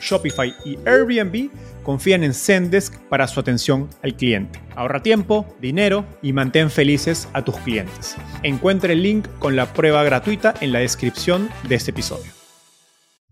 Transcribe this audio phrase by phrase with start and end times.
[0.00, 1.50] Shopify y Airbnb
[1.82, 4.60] confían en Zendesk para su atención al cliente.
[4.74, 8.16] Ahorra tiempo, dinero y mantén felices a tus clientes.
[8.42, 12.32] Encuentre el link con la prueba gratuita en la descripción de este episodio.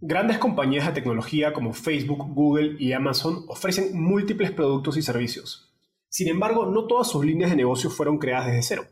[0.00, 5.74] Grandes compañías de tecnología como Facebook, Google y Amazon ofrecen múltiples productos y servicios.
[6.08, 8.86] Sin embargo, no todas sus líneas de negocio fueron creadas desde cero.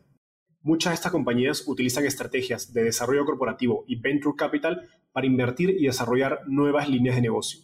[0.65, 5.87] Muchas de estas compañías utilizan estrategias de desarrollo corporativo y venture capital para invertir y
[5.87, 7.59] desarrollar nuevas líneas de negocio.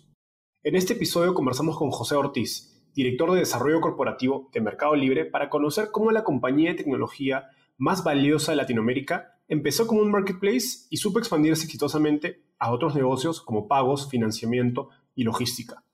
[0.64, 5.50] En este episodio conversamos con José Ortiz, director de desarrollo corporativo de Mercado Libre, para
[5.50, 7.48] conocer cómo la compañía de tecnología
[7.78, 13.40] más valiosa de Latinoamérica empezó como un marketplace y supo expandirse exitosamente a otros negocios
[13.40, 15.86] como pagos, financiamiento y logística.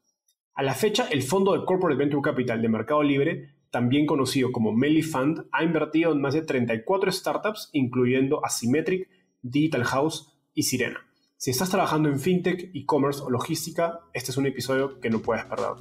[0.56, 4.72] A la fecha, el fondo de Corporate Venture Capital de Mercado Libre, también conocido como
[4.72, 9.10] Meli Fund, ha invertido en más de 34 startups, incluyendo Asymmetric,
[9.42, 11.02] Digital House y Sirena.
[11.36, 15.44] Si estás trabajando en fintech, e-commerce o logística, este es un episodio que no puedes
[15.44, 15.74] perder.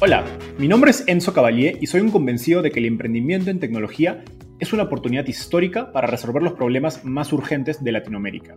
[0.00, 0.24] Hola,
[0.56, 4.22] mi nombre es Enzo Cavalier y soy un convencido de que el emprendimiento en tecnología
[4.60, 8.56] es una oportunidad histórica para resolver los problemas más urgentes de Latinoamérica.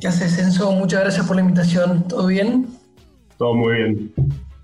[0.00, 0.72] ¿Qué haces, Enzo?
[0.72, 2.04] Muchas gracias por la invitación.
[2.08, 2.68] ¿Todo bien?
[3.36, 4.12] Todo muy bien.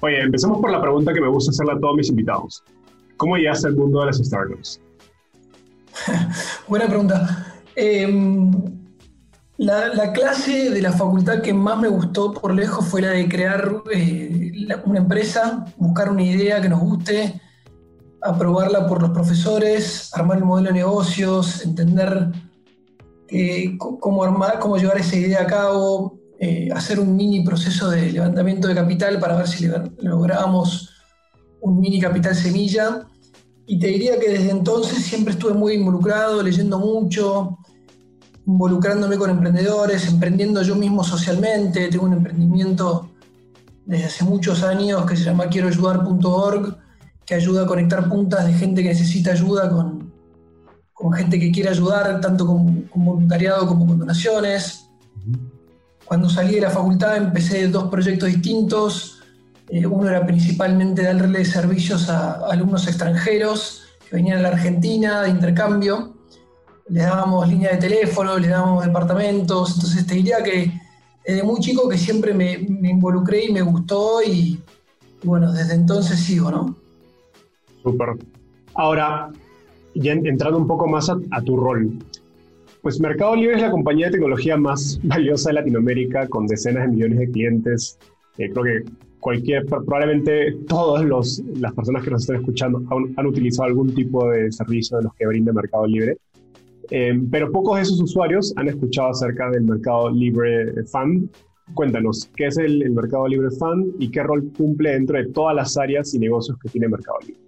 [0.01, 2.63] Oye, empecemos por la pregunta que me gusta hacerle a todos mis invitados.
[3.17, 4.81] ¿Cómo llegaste al mundo de las startups?
[6.69, 7.55] Buena pregunta.
[7.77, 8.53] Em,
[9.57, 13.83] la, clase de la facultad que más me gustó por lejos fue la de crear
[13.93, 14.53] eh,
[14.85, 17.41] una empresa, buscar una idea que nos guste,
[18.21, 22.33] aprobarla por los profesores, armar el modelo de negocios, entender
[23.29, 28.13] eh, cómo armar, cómo llevar esa idea a cabo, eh, hacer un mini proceso de
[28.13, 29.69] levantamiento de capital para ver si
[29.99, 30.91] lográbamos
[31.61, 33.07] un mini capital semilla.
[33.67, 37.59] Y te diría que desde entonces siempre estuve muy involucrado, leyendo mucho,
[38.47, 41.89] involucrándome con emprendedores, emprendiendo yo mismo socialmente.
[41.89, 43.09] Tengo un emprendimiento
[43.87, 46.77] desde hace muchos años que se llama quieroayudar.org,
[47.25, 50.13] que ayuda a conectar puntas de gente que necesita ayuda con,
[50.93, 54.89] con gente que quiere ayudar, tanto con, voluntariado como con donaciones.
[56.05, 59.23] Cuando salí de la facultad empecé dos proyectos distintos.
[59.69, 65.31] Eh, uno era principalmente darle servicios a, alumnos extranjeros que venían a la Argentina de
[65.31, 66.15] intercambio.
[66.89, 69.75] Les dábamos línea de teléfono, les dábamos departamentos.
[69.75, 70.71] Entonces te diría que
[71.27, 74.61] desde muy chico que siempre me, involucré y me gustó y,
[75.23, 76.77] y bueno, desde entonces sigo, ¿no?
[77.83, 78.17] Súper.
[78.75, 79.31] Ahora,
[79.95, 81.99] ya entrando un poco más a, tu rol,
[82.85, 86.89] pues Mercado Libre es la compañía de tecnología más valiosa de Latinoamérica, con decenas de
[86.93, 87.99] millones de clientes.
[88.37, 91.03] Eh, creo que cualquier, probablemente todas
[91.57, 92.83] las personas que nos están escuchando
[93.17, 96.19] han, utilizado algún tipo de servicio de los que brinda Mercado Libre.
[96.91, 101.31] Eh, pero pocos de esos usuarios han escuchado acerca del Mercado Libre Fund.
[101.73, 105.57] Cuéntanos, ¿qué es el, el Mercado Libre Fund y qué rol cumple dentro de todas
[105.57, 107.41] las áreas y negocios que tiene Mercado Libre?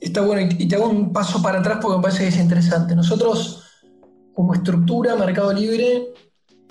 [0.00, 2.96] Está bueno, y te hago un paso para atrás porque me parece que es interesante.
[2.96, 3.61] Nosotros,
[4.34, 6.12] como estructura Mercado Libre,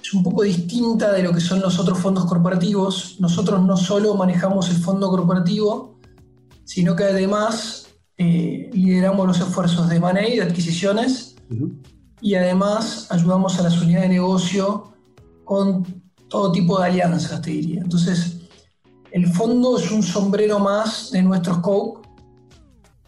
[0.02, 3.18] es un poco distinta de lo que son los otros fondos corporativos.
[3.20, 6.00] Nosotros no solo manejamos el fondo corporativo,
[6.64, 7.88] sino que además
[8.18, 11.36] eh, lideramos los esfuerzos de money, de adquisiciones,
[12.22, 14.94] y además ayudamos a las unidades de negocio
[15.44, 15.86] con
[16.30, 17.82] todo tipo de alianzas, te diría.
[17.82, 18.38] Entonces,
[19.12, 22.08] el fondo es un sombrero más de nuestro scope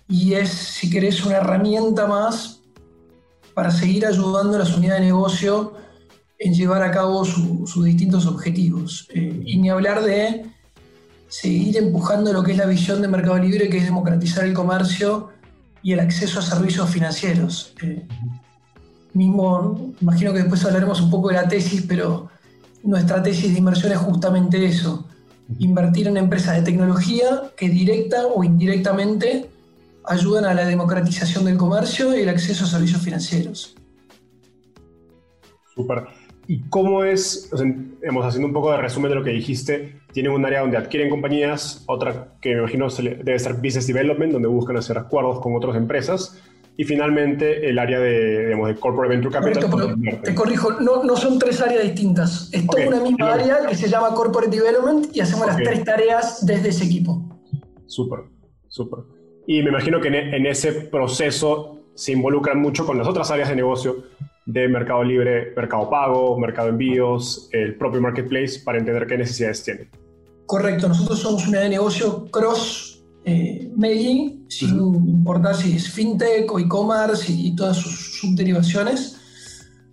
[0.09, 2.52] y es, si querés, una herramienta más
[3.53, 5.73] para seguir ayudando a las unidades de negocio
[6.39, 9.07] en llevar a cabo sus distintos objetivos.
[9.13, 10.45] Eh, y ni hablar de
[11.27, 15.29] seguir empujando lo que es la visión de Mercado Libre, que es democratizar el comercio
[15.81, 17.73] y el acceso a servicios financieros.
[17.81, 18.05] Eh,
[19.13, 22.29] mismo, imagino que después hablaremos un poco de la tesis, pero
[22.83, 25.07] nuestra tesis de inversión es justamente eso,
[25.59, 29.49] invertir en empresas de tecnología que directa o indirectamente
[30.05, 33.75] ayudan a la democratización del comercio y el acceso a servicios financieros.
[35.73, 36.03] Súper.
[36.47, 37.49] ¿Y cómo es,
[38.01, 41.09] hemos haciendo un poco de resumen de lo que dijiste, tienen un área donde adquieren
[41.09, 45.75] compañías, otra que me imagino debe ser Business Development, donde buscan hacer acuerdos con otras
[45.77, 46.37] empresas,
[46.75, 50.21] y finalmente el área de, digamos, de Corporate Venture Capital.
[50.21, 53.87] te corrijo, no, no, son tres áreas distintas, es toda una misma área que se
[53.87, 57.21] llama Corporate Development y hacemos las tres tareas desde ese equipo.
[57.85, 58.21] Súper,
[58.67, 59.12] súper.
[59.45, 63.55] Y me imagino que en, ese proceso se involucran mucho con las otras áreas de
[63.55, 64.05] negocio
[64.45, 69.89] de Mercado Libre, Mercado Pago, Mercado Envíos, el propio Marketplace, para entender qué necesidades tienen.
[70.45, 76.59] Correcto, nosotros somos una de negocio cross eh, mailing, sin importar si es fintech o
[76.59, 79.17] e-commerce y, todas sus subderivaciones.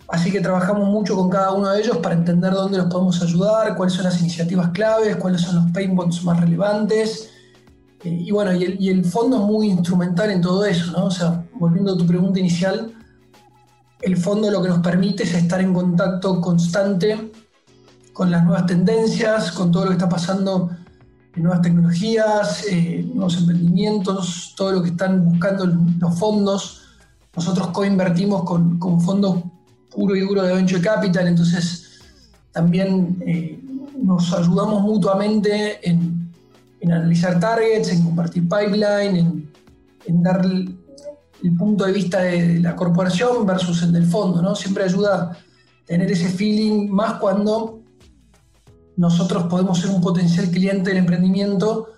[0.09, 3.77] Así que trabajamos mucho con cada uno de ellos para entender dónde los podemos ayudar,
[3.77, 7.30] cuáles son las iniciativas claves, cuáles son los pain points más relevantes.
[8.05, 11.07] Eh, y bueno, y el, fondo es muy instrumental en todo eso, ¿no?
[11.07, 12.93] O sea, volviendo a tu pregunta inicial,
[14.01, 17.31] el fondo lo que nos permite es estar en contacto constante
[18.13, 20.71] con las nuevas tendencias, con todo lo que está pasando
[21.35, 25.67] en nuevas tecnologías, eh, nuevos emprendimientos, todo lo que están buscando
[25.99, 26.83] los fondos.
[27.37, 29.43] Nosotros co-invertimos con, con, fondos
[29.91, 32.01] puro y duro de venture capital, entonces
[32.53, 33.63] también eh,
[34.03, 36.10] nos ayudamos mutuamente en,
[36.81, 39.53] en, analizar targets, en compartir pipeline, en,
[40.07, 44.55] en dar el punto de vista de la corporación versus el del fondo, ¿no?
[44.55, 45.37] Siempre ayuda a
[45.87, 47.81] tener ese feeling, más cuando
[48.97, 51.89] nosotros podemos ser un potencial cliente del emprendimiento,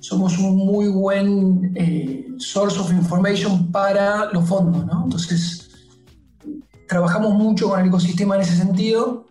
[0.00, 5.04] somos un muy buen eh, source of information para los fondos, ¿no?
[5.04, 5.68] Entonces,
[6.88, 9.26] trabajamos mucho con el ecosistema en ese sentido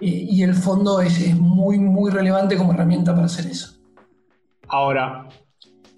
[0.00, 3.79] eh, y el fondo es, es muy, muy relevante como herramienta para hacer eso.
[4.70, 5.28] Ahora,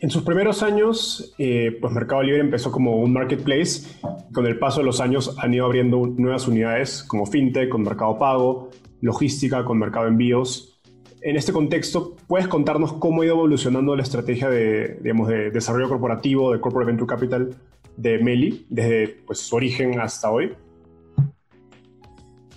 [0.00, 4.00] en sus primeros años, eh, pues Mercado Libre empezó como un marketplace.
[4.32, 8.18] Con el paso de los años han ido abriendo nuevas unidades como FinTech, con Mercado
[8.18, 8.70] Pago,
[9.02, 10.80] logística, con Mercado Envíos.
[11.20, 15.88] En este contexto, ¿puedes contarnos cómo ha ido evolucionando la estrategia de, digamos, de desarrollo
[15.88, 17.54] corporativo, de Corporate Venture Capital
[17.96, 20.52] de Meli, desde pues, su origen hasta hoy?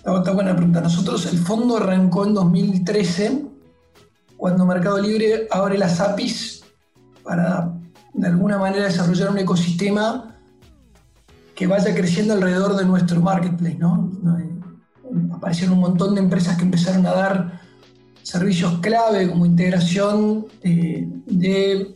[0.04, 0.80] Otra buena pregunta.
[0.80, 3.55] Nosotros, el fondo arrancó en 2013,
[4.36, 6.64] cuando Mercado Libre abre las APIs
[7.22, 7.72] para
[8.12, 10.36] de alguna manera desarrollar un ecosistema
[11.54, 13.76] que vaya creciendo alrededor de nuestro marketplace.
[13.76, 14.10] ¿no?
[15.32, 17.60] Aparecieron un montón de empresas que empezaron a dar
[18.22, 21.94] servicios clave como integración eh, de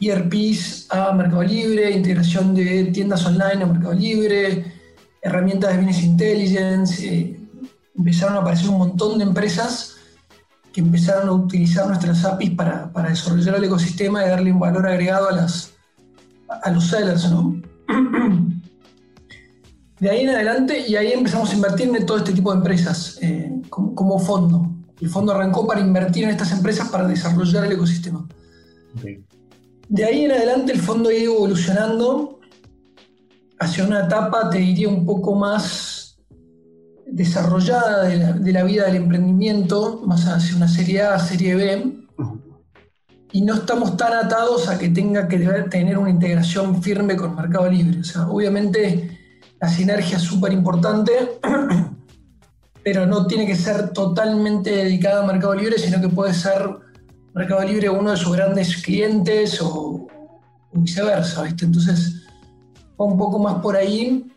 [0.00, 4.64] ERPs a Mercado Libre, integración de tiendas online a Mercado Libre,
[5.20, 7.06] herramientas de business intelligence.
[7.06, 7.40] Eh,
[7.96, 9.87] empezaron a aparecer un montón de empresas
[10.78, 14.86] que empezaron a utilizar nuestras APIs para, para, desarrollar el ecosistema y darle un valor
[14.86, 15.72] agregado a, las,
[16.48, 17.60] a los sellers, ¿no?
[19.98, 23.18] De ahí en adelante, y ahí empezamos a invertir en todo este tipo de empresas
[23.20, 24.70] eh, como, fondo.
[25.00, 28.24] El fondo arrancó para invertir en estas empresas para desarrollar el ecosistema.
[29.88, 32.38] De ahí en adelante el fondo ha ido evolucionando
[33.58, 35.97] hacia una etapa, te diría, un poco más
[37.10, 41.98] desarrollada de la, vida del emprendimiento, más hacia una serie A, serie B,
[43.32, 45.38] y no estamos tan atados a que tenga que
[45.70, 48.00] tener una integración firme con Mercado Libre.
[48.00, 49.18] O sea, obviamente
[49.60, 51.12] la sinergia es súper importante,
[52.84, 56.62] pero no tiene que ser totalmente dedicada a Mercado Libre, sino que puede ser
[57.34, 60.06] Mercado Libre uno de sus grandes clientes o,
[60.72, 61.64] viceversa, ¿viste?
[61.64, 62.22] Entonces,
[63.00, 64.30] va un poco más por ahí.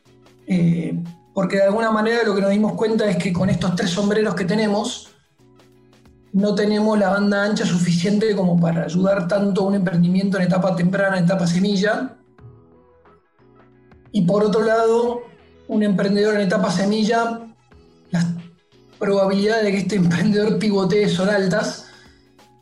[0.47, 0.97] Eh,
[1.33, 4.35] porque de alguna manera lo que nos dimos cuenta es que con estos tres sombreros
[4.35, 5.09] que tenemos,
[6.33, 10.75] no tenemos la banda ancha suficiente como para ayudar tanto a un emprendimiento en etapa
[10.75, 12.17] temprana, en etapa semilla.
[14.11, 15.21] Y por otro lado,
[15.67, 17.41] un emprendedor en etapa semilla,
[18.11, 18.25] las
[18.99, 21.87] probabilidades de que este emprendedor pivotee son altas.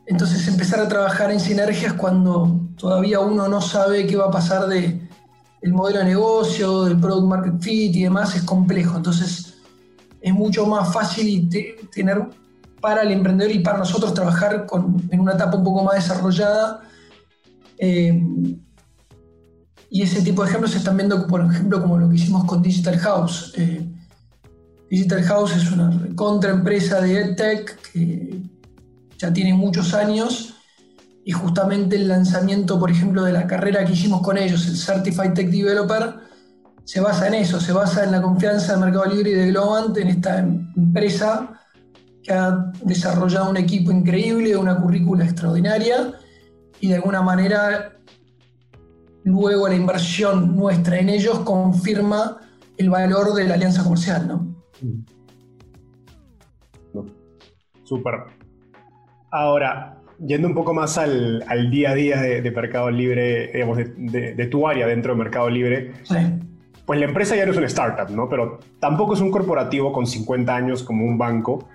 [0.06, 4.66] Entonces empezar a trabajar en sinergias cuando todavía uno no sabe qué va a pasar
[4.66, 5.08] de
[5.62, 8.96] el modelo de negocio, del product market fit y demás, es complejo.
[8.96, 9.54] Entonces,
[10.20, 11.48] es mucho más fácil
[11.92, 12.28] tener
[12.80, 14.66] para el emprendedor y para nosotros trabajar
[15.10, 16.80] en una etapa un poco más desarrollada.
[17.78, 18.22] Eh,
[19.90, 22.62] y ese tipo de ejemplos se están viendo, por ejemplo, como lo que hicimos con
[22.62, 23.52] Digital House.
[23.56, 23.86] Eh,
[24.88, 28.42] Digital House es una contraempresa de EdTech que
[29.18, 30.54] ya tiene muchos años
[31.24, 35.32] y justamente el lanzamiento, por ejemplo, de la carrera que hicimos con ellos, el Certified
[35.34, 36.14] Tech Developer,
[36.84, 39.96] se basa en eso, se basa en la confianza del Mercado Libre y de Globant,
[39.96, 41.60] en esta empresa
[42.22, 46.14] que ha desarrollado un equipo increíble, una currícula extraordinaria
[46.80, 47.92] y de alguna manera
[49.24, 52.38] luego la inversión nuestra en ellos confirma
[52.76, 54.50] el valor de la alianza comercial, ¿no?
[57.84, 58.14] Súper.
[59.30, 64.66] Ahora, yendo un poco más al, día a día de, Mercado Libre, digamos, de, tu
[64.68, 65.92] área dentro de Mercado Libre,
[66.84, 68.28] pues la empresa ya no es una startup, ¿no?
[68.28, 71.68] Pero tampoco es un corporativo con 50 años como un banco.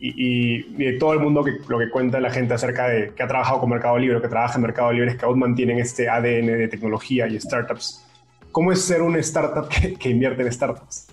[0.00, 3.26] Y, de todo el mundo que lo que cuenta la gente acerca de que ha
[3.26, 6.46] trabajado con Mercado Libre, que trabaja en Mercado Libre, es que aún mantienen este ADN
[6.46, 8.04] de tecnología y startups.
[8.52, 11.08] ¿Cómo es ser una startup que, invierte en startups?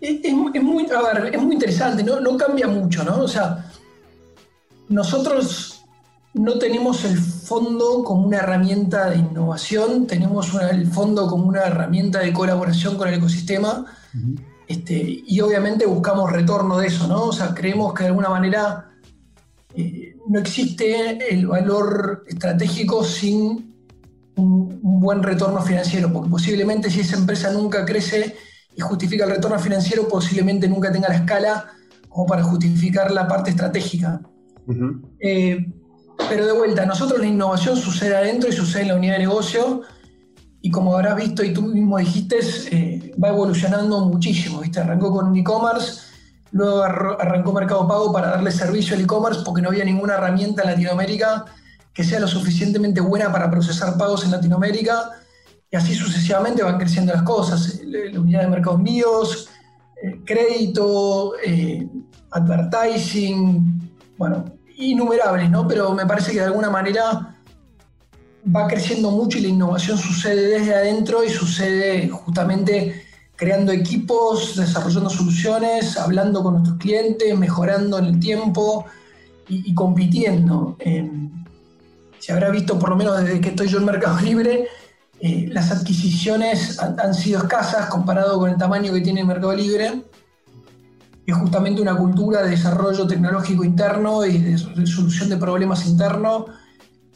[0.00, 2.20] Es, muy, es muy interesante, ¿no?
[2.20, 3.22] no cambia mucho, ¿no?
[3.22, 3.65] O sea,
[4.88, 5.84] nosotros
[6.34, 12.20] no tenemos el fondo como una herramienta de innovación, tenemos el fondo como una herramienta
[12.20, 13.86] de colaboración con el ecosistema
[14.66, 17.24] este, y obviamente buscamos retorno de eso, ¿no?
[17.24, 18.90] O sea, creemos que de alguna manera
[19.74, 23.74] eh, no existe el valor estratégico sin
[24.36, 28.36] un, un, buen retorno financiero, porque posiblemente si esa empresa nunca crece
[28.74, 31.72] y justifica el retorno financiero, posiblemente nunca tenga la escala
[32.08, 34.20] como para justificar la parte estratégica.
[35.20, 35.72] Eh,
[36.28, 39.82] pero de vuelta, nosotros la innovación sucede adentro y sucede en la unidad de negocio.
[40.60, 42.38] Y como habrás visto y tú mismo dijiste,
[42.70, 44.60] eh, va evolucionando muchísimo.
[44.60, 44.80] ¿viste?
[44.80, 46.02] Arrancó con un e-commerce,
[46.50, 50.70] luego arrancó Mercado Pago para darle servicio al e-commerce porque no había ninguna herramienta en
[50.70, 51.44] Latinoamérica
[51.92, 55.12] que sea lo suficientemente buena para procesar pagos en Latinoamérica.
[55.70, 57.80] Y así sucesivamente van creciendo las cosas.
[57.84, 59.48] La unidad de mercado envíos,
[60.02, 61.32] eh, crédito,
[62.30, 63.76] advertising,
[64.18, 64.44] bueno,
[64.76, 65.66] innumerables, ¿no?
[65.66, 67.34] Pero me parece que de alguna manera
[68.54, 73.02] va creciendo mucho y la innovación sucede desde adentro y sucede justamente
[73.34, 78.86] creando equipos, desarrollando soluciones, hablando con nuestros clientes, mejorando en el tiempo
[79.48, 80.76] y, compitiendo.
[82.18, 84.68] se habrá visto, por lo menos desde que estoy yo en Mercado Libre,
[85.20, 89.54] eh, las adquisiciones han, han, sido escasas comparado con el tamaño que tiene el Mercado
[89.54, 90.02] Libre
[91.26, 96.44] es justamente una cultura de desarrollo tecnológico interno y de resolución de problemas internos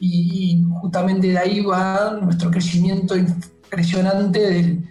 [0.00, 4.84] y, justamente de ahí va nuestro crecimiento impresionante de,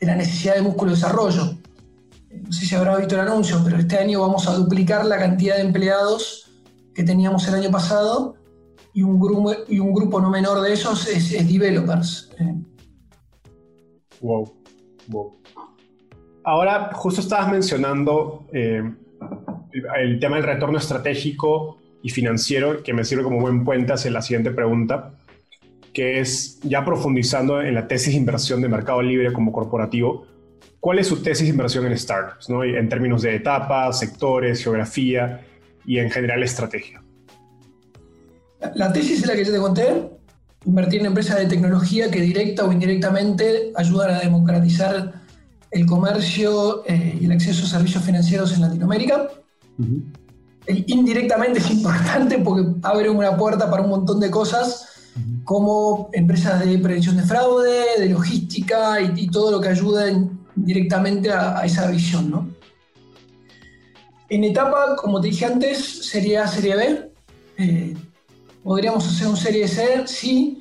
[0.00, 1.56] la necesidad de músculo de desarrollo.
[2.30, 5.56] No sé si habrá visto el anuncio, pero este año vamos a duplicar la cantidad
[5.56, 6.50] de empleados
[6.94, 8.36] que teníamos el año pasado
[8.92, 12.30] y un grupo, y un grupo no menor de esos es, developers.
[14.20, 14.52] Wow,
[15.08, 15.37] wow.
[16.48, 18.82] Ahora, justo estabas mencionando eh,
[19.98, 24.22] el tema del retorno estratégico y financiero, que me sirve como buen puente hacia la
[24.22, 25.10] siguiente pregunta,
[25.92, 30.24] que es ya profundizando en la tesis de inversión de Mercado Libre como corporativo.
[30.80, 32.64] ¿Cuál es su tesis de inversión en startups, ¿no?
[32.64, 35.44] en términos de etapas, sectores, geografía
[35.84, 37.02] y en general estrategia?
[38.74, 39.84] La tesis es la que yo te conté,
[40.64, 45.17] invertir en empresas de tecnología que directa o indirectamente ayudan a democratizar
[45.70, 49.28] el comercio eh, y el acceso a servicios financieros en Latinoamérica.
[50.86, 54.86] indirectamente es importante porque abre una puerta para un montón de cosas
[55.44, 60.06] como empresas de prevención de fraude, de logística y, todo lo que ayuda
[60.54, 62.30] directamente a, esa visión.
[62.30, 62.48] ¿no?
[64.28, 67.12] En etapa, como te dije antes, serie A, serie B.
[67.58, 67.96] Eh,
[68.62, 70.60] podríamos hacer un serie C, sí.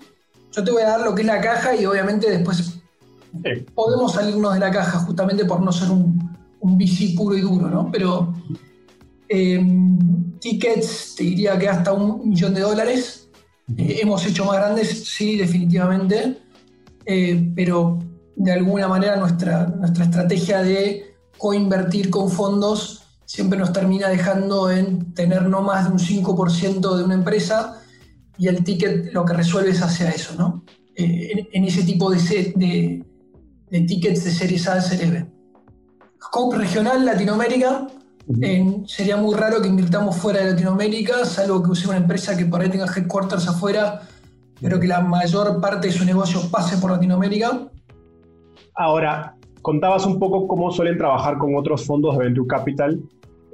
[0.52, 2.77] Yo te voy a dar lo que es la caja y obviamente después
[3.76, 7.70] Podemos salirnos de la caja justamente por no ser un, un bici puro y duro,
[7.70, 7.90] ¿no?
[7.92, 8.34] Pero
[9.30, 9.64] eh,
[10.40, 13.30] tickets, te diría que hasta un millón de dólares.
[13.76, 16.38] Eh, hemos hecho más grandes, sí, definitivamente,
[17.06, 18.00] eh, pero
[18.36, 25.14] de alguna manera nuestra, nuestra estrategia de coinvertir con fondos siempre nos termina dejando en
[25.14, 27.82] tener no más de un 5% de una empresa
[28.38, 30.64] y el ticket lo que resuelve es hacia eso, ¿no?
[30.96, 32.18] en, ese tipo de,
[32.56, 33.06] de,
[33.70, 35.26] de tickets de series A a series B.
[36.22, 37.88] Scope regional Latinoamérica,
[38.86, 42.62] sería muy raro que invirtamos fuera de Latinoamérica, salvo que use una empresa que por
[42.62, 44.02] ahí tenga headquarters afuera
[44.62, 47.68] pero que la mayor parte de su negocio pase por Latinoamérica.
[48.76, 53.00] Ahora, contabas un poco cómo suelen trabajar con otros fondos de Venture Capital.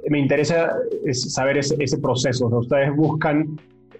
[0.08, 0.72] Me interesa
[1.12, 2.46] saber ese, proceso.
[2.46, 3.58] ¿Ustedes buscan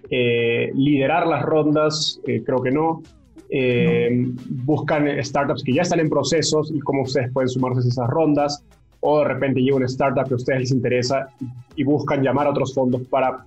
[0.09, 2.19] eh, liderar las rondas?
[2.27, 3.01] Eh, creo que no.
[3.49, 8.09] Eh, ¿Buscan startups que ya están en procesos y cómo ustedes pueden sumarse a esas
[8.09, 8.63] rondas?
[8.99, 11.27] ¿O de repente llega una startup que a ustedes les interesa
[11.75, 13.45] y buscan llamar a otros fondos para,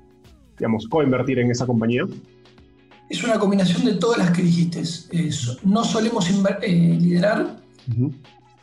[0.56, 2.04] digamos, coinvertir en esa compañía?
[3.08, 4.82] Es una combinación de todas las que dijiste.
[5.64, 7.56] no solemos liderar,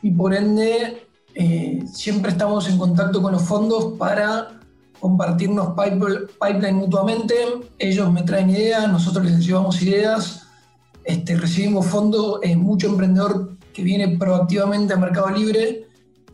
[0.02, 4.60] y por ende eh, siempre estamos en contacto con los fondos para
[5.00, 7.36] compartirnos pipeline mutuamente.
[7.80, 10.45] Ellos me traen ideas, nosotros les llevamos ideas,
[11.06, 15.86] este, recibimos fondos, mucho emprendedor que viene proactivamente a Mercado Libre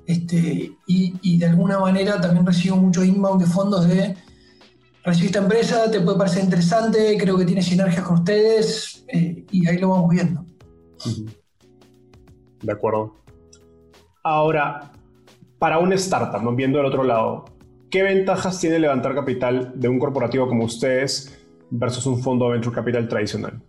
[0.06, 4.16] este, y, de alguna manera también recibo mucho inbound de fondos de
[5.04, 9.68] recibir esta empresa, te puede parecer interesante, creo que tiene sinergias con ustedes eh, y
[9.68, 10.46] ahí lo vamos viendo.
[12.62, 13.16] De acuerdo.
[14.24, 14.92] Ahora,
[15.58, 17.46] para un startup, viendo del otro lado,
[17.90, 22.76] ¿qué ventajas tiene levantar capital de un corporativo como ustedes versus un fondo de venture
[22.76, 23.62] capital tradicional?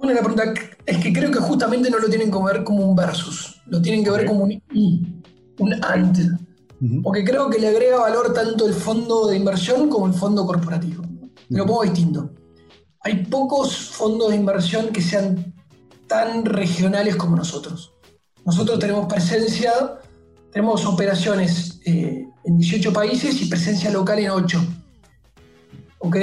[0.00, 0.54] Bueno, la pregunta
[0.86, 4.02] es que creo que justamente no lo tienen que ver como un versus, lo tienen
[4.02, 5.06] que ver como un y,
[5.58, 6.38] un and.
[7.02, 11.04] Porque creo que le agrega valor tanto el fondo de inversión como el fondo corporativo.
[11.50, 12.30] Lo pongo distinto.
[13.02, 15.54] Hay pocos fondos de inversión que sean
[16.06, 17.92] tan regionales como nosotros.
[18.46, 19.70] Nosotros tenemos presencia,
[20.50, 24.64] tenemos operaciones eh, en 18 países y presencia local en 8.
[25.98, 26.16] ¿Ok?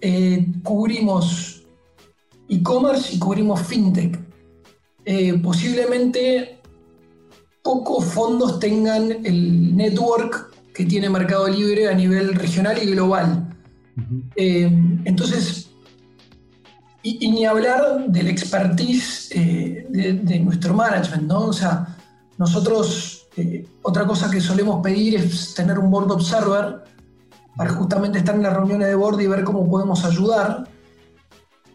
[0.00, 1.57] Eh, cubrimos
[2.48, 4.18] e-commerce y cubrimos fintech.
[5.04, 6.60] Eh, posiblemente
[7.62, 13.56] pocos fondos tengan el network que tiene Mercado Libre a nivel regional y global.
[14.36, 15.68] entonces,
[17.02, 21.46] y, ni hablar del expertise eh, de, nuestro management, ¿no?
[21.46, 21.96] O sea,
[22.36, 26.84] nosotros, eh, otra cosa que solemos pedir es tener un board observer
[27.56, 30.68] para justamente estar en las reuniones de board y ver cómo podemos ayudar.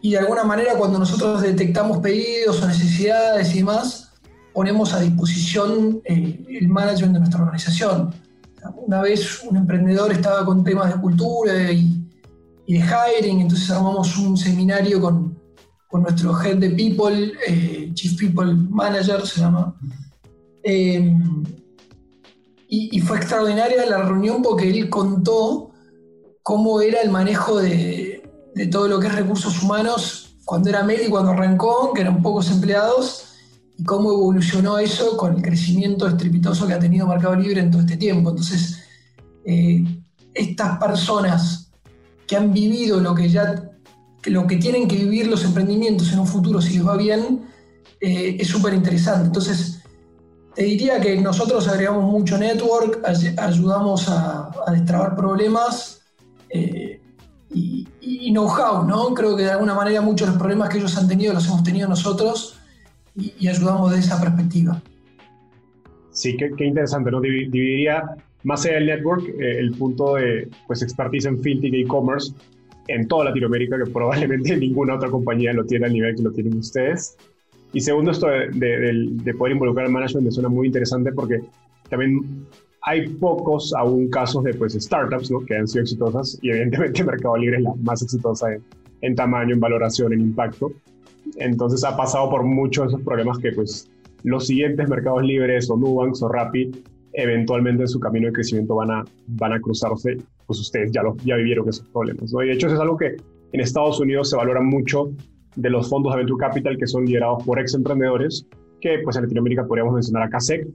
[0.04, 4.12] Y de alguna manera, cuando nosotros detectamos pedidos o necesidades y demás,
[4.52, 8.14] ponemos a disposición eh, el management de nuestra organización.
[8.76, 12.04] Una vez un emprendedor estaba con temas de cultura y
[12.66, 15.38] y de hiring, entonces armamos un seminario con,
[15.88, 19.74] con nuestro head de people, eh, Chief People Manager se llama.
[20.62, 21.44] Em,
[22.66, 25.70] y, fue extraordinaria la reunión porque él contó
[26.42, 28.13] cómo era el manejo de,
[28.54, 32.50] de todo lo que es recursos humanos cuando era Meli, cuando arrancó, que eran pocos
[32.50, 33.34] empleados,
[33.76, 37.80] y cómo evolucionó eso con el crecimiento estrepitoso que ha tenido Mercado Libre en todo
[37.80, 38.30] este tiempo.
[38.30, 38.84] Entonces,
[39.44, 39.84] eh,
[40.32, 41.72] estas personas
[42.26, 43.70] que han vivido lo que ya
[44.24, 47.46] lo que tienen que vivir los emprendimientos en un futuro si les va bien
[48.00, 49.26] eh, es súper interesante.
[49.26, 49.82] Entonces,
[50.54, 53.02] te diría que nosotros agregamos mucho network,
[53.36, 56.00] ayudamos a, destrabar problemas
[56.48, 57.00] eh,
[57.50, 57.83] y,
[58.32, 59.14] know-how, ¿no?
[59.14, 61.62] Creo que de alguna manera muchos de los problemas que ellos han tenido los hemos
[61.62, 62.58] tenido nosotros
[63.16, 64.82] y, ayudamos de esa perspectiva.
[66.10, 67.20] Sí, qué, qué interesante, ¿no?
[67.20, 72.32] Dividiría más allá del network, eh, el punto de pues, expertise en fintech e e-commerce
[72.88, 76.58] en toda Latinoamérica, que probablemente ninguna otra compañía lo tiene al nivel que lo tienen
[76.58, 77.16] ustedes.
[77.72, 81.40] Y segundo, esto de, poder involucrar al management me suena muy interesante porque
[81.88, 82.46] también
[82.86, 85.40] hay pocos aún casos de pues, startups ¿no?
[85.40, 88.62] que han sido exitosas y evidentemente Mercado Libre es la más exitosa en,
[89.00, 90.70] en tamaño, en valoración, en impacto.
[91.36, 93.90] Entonces ha pasado por muchos de esos problemas que pues
[94.22, 96.70] los siguientes mercados libres o Nubank o Rappi
[97.14, 101.16] eventualmente en su camino de crecimiento van a, van a cruzarse, pues ustedes ya, lo,
[101.24, 102.32] ya vivieron esos problemas.
[102.32, 102.42] ¿no?
[102.42, 103.16] Y de hecho eso es algo que
[103.52, 105.10] en Estados Unidos se valora mucho
[105.56, 108.46] de los fondos de Venture Capital que son liderados por ex emprendedores,
[108.80, 110.66] que pues en Latinoamérica podríamos mencionar a CASEC,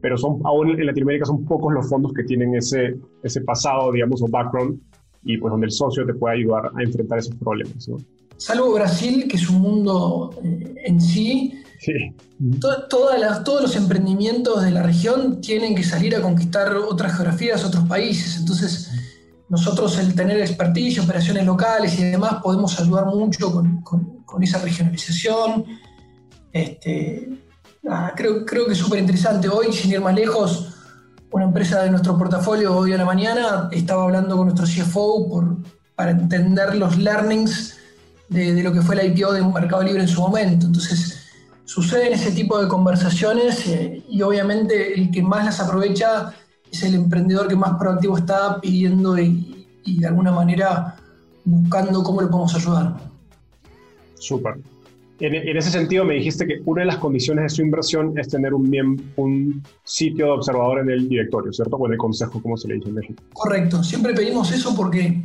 [0.00, 4.22] pero son, aún en Latinoamérica son pocos los fondos que tienen ese, ese pasado, digamos,
[4.22, 4.80] o background,
[5.24, 7.88] y pues donde el socio te puede ayudar a enfrentar esos problemas.
[7.88, 7.96] ¿no?
[8.36, 11.92] Salvo Brasil, que es un mundo eh, en sí, Sí.
[12.90, 18.36] todos los emprendimientos de la región tienen que salir a conquistar otras geografías, otros países.
[18.36, 18.90] Entonces,
[19.48, 23.52] nosotros el tener expertise, operaciones locales y demás, podemos ayudar mucho
[23.84, 25.64] con, esa regionalización.
[26.52, 27.28] Este,
[28.14, 29.48] creo, creo que es súper interesante.
[29.48, 30.74] Hoy, sin ir más lejos,
[31.30, 35.56] una empresa de nuestro portafolio hoy a la mañana estaba hablando con nuestro CFO por,
[35.94, 37.76] para entender los learnings
[38.28, 40.66] de, lo que fue la IPO de Mercado Libre en su momento.
[40.66, 41.18] Entonces,
[41.64, 46.32] suceden ese tipo de conversaciones eh, y obviamente el que más las aprovecha
[46.70, 50.96] es el emprendedor que más proactivo está pidiendo y, de alguna manera
[51.44, 52.96] buscando cómo le podemos ayudar.
[54.18, 54.58] Súper.
[55.20, 58.28] En, en, ese sentido, me dijiste que una de las condiciones de su inversión es
[58.28, 61.76] tener un, un sitio de observador en el directorio, ¿cierto?
[61.76, 63.22] O en el consejo, como se le dice en México.
[63.32, 63.82] Correcto.
[63.82, 65.20] Siempre pedimos eso porque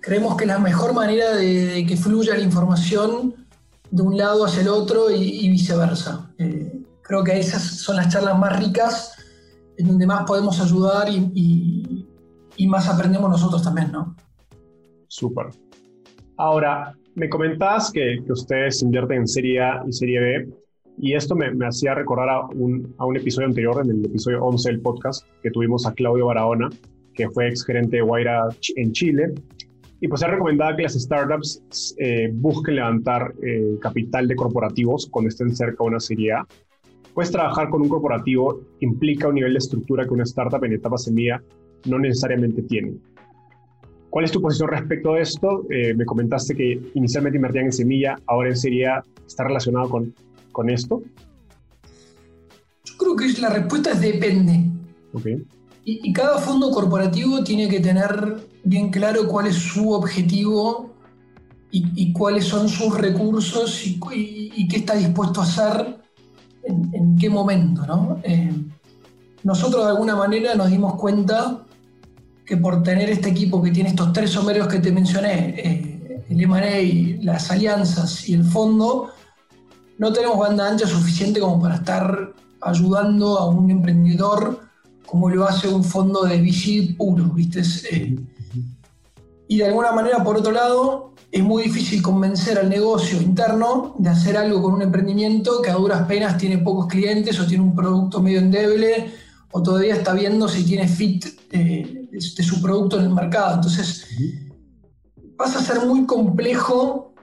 [0.00, 3.34] creemos que es la mejor manera de, que fluya la información
[3.90, 6.30] de un lado hacia el otro y, viceversa.
[6.38, 9.14] Eh, creo que esas son las charlas más ricas
[9.76, 12.06] en donde más podemos ayudar y,
[12.58, 14.16] y más aprendemos nosotros también, ¿no?
[15.06, 15.46] Súper.
[16.36, 20.48] Ahora, me comentabas que, que, ustedes invierten en Serie A y Serie B,
[21.00, 25.26] y esto me, hacía recordar a un, episodio anterior, en el episodio 11 del podcast,
[25.42, 26.68] que tuvimos a Claudio Barahona,
[27.14, 29.32] que fue ex gerente de Guaira en Chile,
[30.00, 35.28] y pues ha recomendado que las startups eh, busquen levantar eh, capital de corporativos cuando
[35.28, 36.46] estén cerca de una Serie A.
[37.14, 40.98] Pues trabajar con un corporativo implica un nivel de estructura que una startup en etapa
[40.98, 41.42] semilla
[41.86, 42.94] no necesariamente tiene.
[44.10, 45.64] ¿Cuál es tu posición respecto a esto?
[45.70, 50.14] Eh, me comentaste que inicialmente invertían en semilla, ahora en sería está relacionado con,
[50.52, 51.02] con esto.
[52.84, 54.64] Yo creo que la respuesta es depende.
[55.12, 55.46] Okay.
[55.84, 60.90] Y, y, cada fondo corporativo tiene que tener bien claro cuál es su objetivo
[61.70, 63.98] y, y cuáles son sus recursos y,
[64.54, 65.98] y, qué está dispuesto a hacer
[66.62, 67.86] en, en qué momento.
[67.86, 68.20] ¿no?
[68.22, 68.52] Eh,
[69.44, 71.64] nosotros de alguna manera nos dimos cuenta
[72.48, 76.42] que por tener este equipo que tiene estos tres someros que te mencioné, eh, el
[76.42, 79.10] M&A, las alianzas y el fondo,
[79.98, 82.32] no tenemos banda ancha suficiente como para estar
[82.62, 84.60] ayudando a un emprendedor
[85.04, 87.62] como lo hace un fondo de VC puro, ¿viste?
[87.90, 88.16] Eh,
[89.48, 94.08] y de alguna manera, por otro lado, es muy difícil convencer al negocio interno de
[94.08, 97.74] hacer algo con un emprendimiento que a duras penas tiene pocos clientes o tiene un
[97.74, 99.12] producto medio endeble
[99.50, 103.54] o todavía está viendo si tiene fit de, su producto en el mercado.
[103.56, 104.06] Entonces,
[105.36, 107.14] pasa a ser muy complejo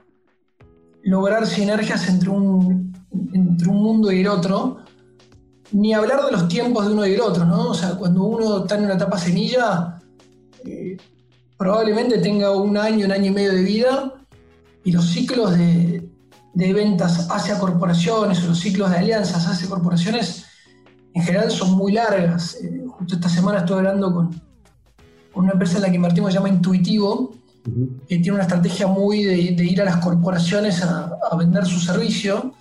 [1.03, 2.93] lograr sinergias entre un,
[3.33, 4.77] entre un mundo y el otro,
[5.71, 7.69] ni hablar de los tiempos de uno y el otro, ¿no?
[7.69, 9.99] O sea, cuando uno está en una etapa semilla,
[10.63, 10.97] eh,
[11.57, 14.13] probablemente tenga un año, un año y medio de vida,
[14.83, 16.09] y los ciclos de,
[16.53, 20.44] de ventas hacia corporaciones o los ciclos de alianzas hacia corporaciones
[21.15, 22.57] en general son muy largas.
[22.61, 24.41] Eh, justo esta semana estoy hablando con,
[25.33, 27.33] con, una empresa en la que invertimos, se llama Intuitivo,
[28.07, 32.53] que tiene una estrategia muy de, ir a las corporaciones a, vender su servicio.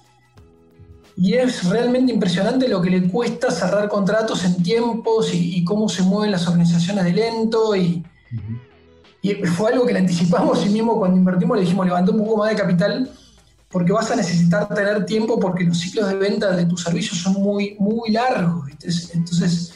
[1.16, 6.02] Y es realmente impresionante lo que le cuesta cerrar contratos en tiempos y, cómo se
[6.02, 7.74] mueven las organizaciones de lento.
[7.74, 8.04] Y,
[9.20, 12.36] y, fue algo que le anticipamos y mismo cuando invertimos le dijimos, levantó un poco
[12.36, 13.10] más de capital
[13.74, 17.32] porque vas a necesitar tener tiempo porque los ciclos de venta de tus servicios son
[17.32, 18.70] muy, muy largos.
[19.12, 19.72] Entonces,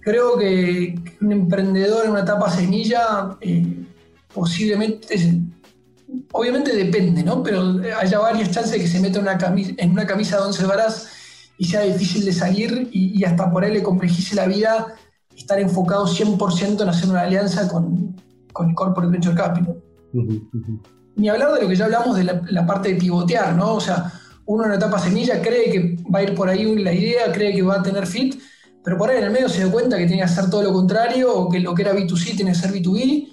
[0.00, 3.86] creo que un emprendedor en una etapa semilla eh,
[4.34, 5.16] posiblemente,
[6.30, 7.42] obviamente depende, ¿no?
[7.42, 11.08] Pero haya varias chances de que se meta en una camisa de 11 varas
[11.56, 14.88] y sea difícil de salir y, hasta por ahí le complejice la vida
[15.34, 18.14] estar enfocado 100% en hacer una alianza con,
[18.52, 19.82] con el Corporate Venture Capital
[21.20, 23.74] ni hablar de lo que ya hablamos de la, parte de pivotear, ¿no?
[23.74, 24.12] O sea,
[24.46, 27.54] uno en la etapa semilla cree que va a ir por ahí la idea, cree
[27.54, 28.40] que va a tener fit,
[28.82, 30.72] pero por ahí en el medio se da cuenta que tiene que hacer todo lo
[30.72, 33.28] contrario, o que lo que era B2C tiene que ser B2B,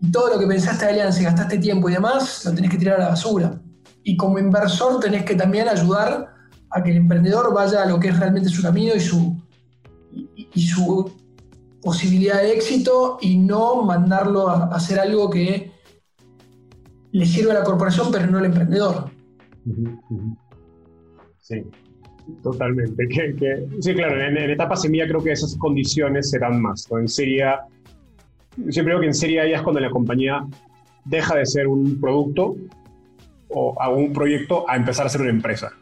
[0.00, 2.78] y todo lo que pensaste de alianza y gastaste tiempo y demás, lo tenés que
[2.78, 3.60] tirar a la basura.
[4.02, 6.34] Y como inversor tenés que también ayudar
[6.70, 9.40] a que el emprendedor vaya a lo que es realmente su camino y su,
[10.52, 11.12] y, su
[11.80, 15.75] posibilidad de éxito y no mandarlo a hacer algo que
[17.16, 19.10] le sirve a la corporación, pero no al emprendedor.
[21.38, 21.64] Sí,
[22.42, 23.08] totalmente.
[23.80, 26.86] sí, claro, en, etapa semilla creo que esas condiciones serán más.
[26.90, 27.60] En sería,
[28.68, 30.44] siempre digo que en serie ya es cuando la compañía
[31.06, 32.56] deja de ser un producto
[33.48, 35.72] o a un proyecto a empezar a ser una empresa.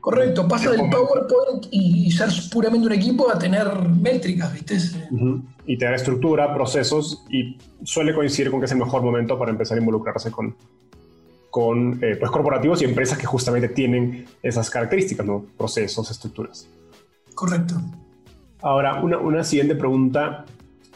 [0.00, 4.78] Correcto, pasa del PowerPoint y, ser puramente un equipo a tener métricas, ¿viste?
[5.70, 9.76] Y tener estructura, procesos, y suele coincidir con que es el mejor momento para empezar
[9.78, 10.56] a involucrarse con,
[11.48, 15.44] con eh, pues, corporativos y empresas que justamente tienen esas características, ¿no?
[15.56, 16.68] Procesos, estructuras.
[17.34, 17.74] Correcto.
[18.62, 20.44] Ahora, una, una siguiente pregunta,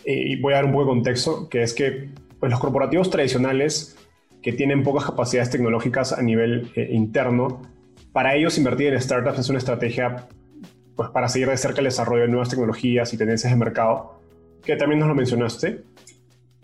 [0.04, 2.10] eh, y voy a dar un poco de contexto, que es que
[2.40, 3.96] pues, los corporativos tradicionales
[4.42, 7.62] que tienen pocas capacidades tecnológicas a nivel eh, interno,
[8.12, 10.28] para ellos invertir en startups es una estrategia
[10.94, 14.20] pues, para seguir de cerca el desarrollo de nuevas tecnologías y tendencias de mercado,
[14.64, 15.82] que también nos lo mencionaste.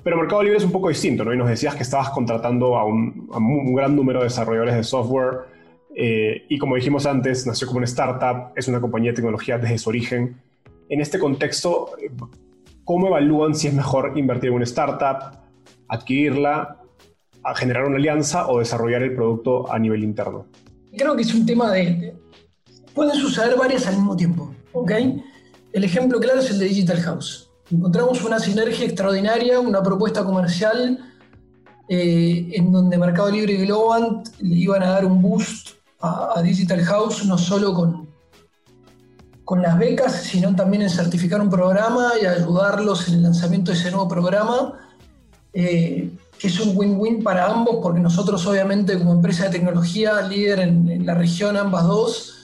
[0.02, 1.34] Pero Mercado Libre es un poco distinto, ¿no?
[1.34, 5.40] Y nos decías que estabas contratando a un, gran número de desarrolladores de software.
[5.94, 9.78] Eh, y como dijimos antes, nació como una startup, es una compañía de tecnología desde
[9.78, 10.40] su origen.
[10.88, 11.90] En este contexto,
[12.84, 15.38] ¿cómo evalúan si es mejor invertir en una startup,
[15.88, 16.78] adquirirla
[17.54, 20.46] generar una alianza o desarrollar el producto a nivel interno?
[20.96, 22.14] Creo que es un tema de...
[22.94, 24.92] Pueden suceder varias al mismo tiempo, ¿ok?
[25.72, 27.49] El ejemplo claro es el de Digital House.
[27.70, 30.98] Encontramos una sinergia extraordinaria, una propuesta comercial
[31.88, 36.82] eh, en donde Mercado Libre y Globant le iban a dar un boost a, Digital
[36.84, 38.08] House, no solo con,
[39.44, 43.78] con las becas, sino también en certificar un programa y ayudarlos en el lanzamiento de
[43.78, 44.74] ese nuevo programa,
[45.52, 50.60] eh, que es un win-win para ambos, porque nosotros obviamente como empresa de tecnología líder
[50.60, 52.34] en, la región, ambas dos,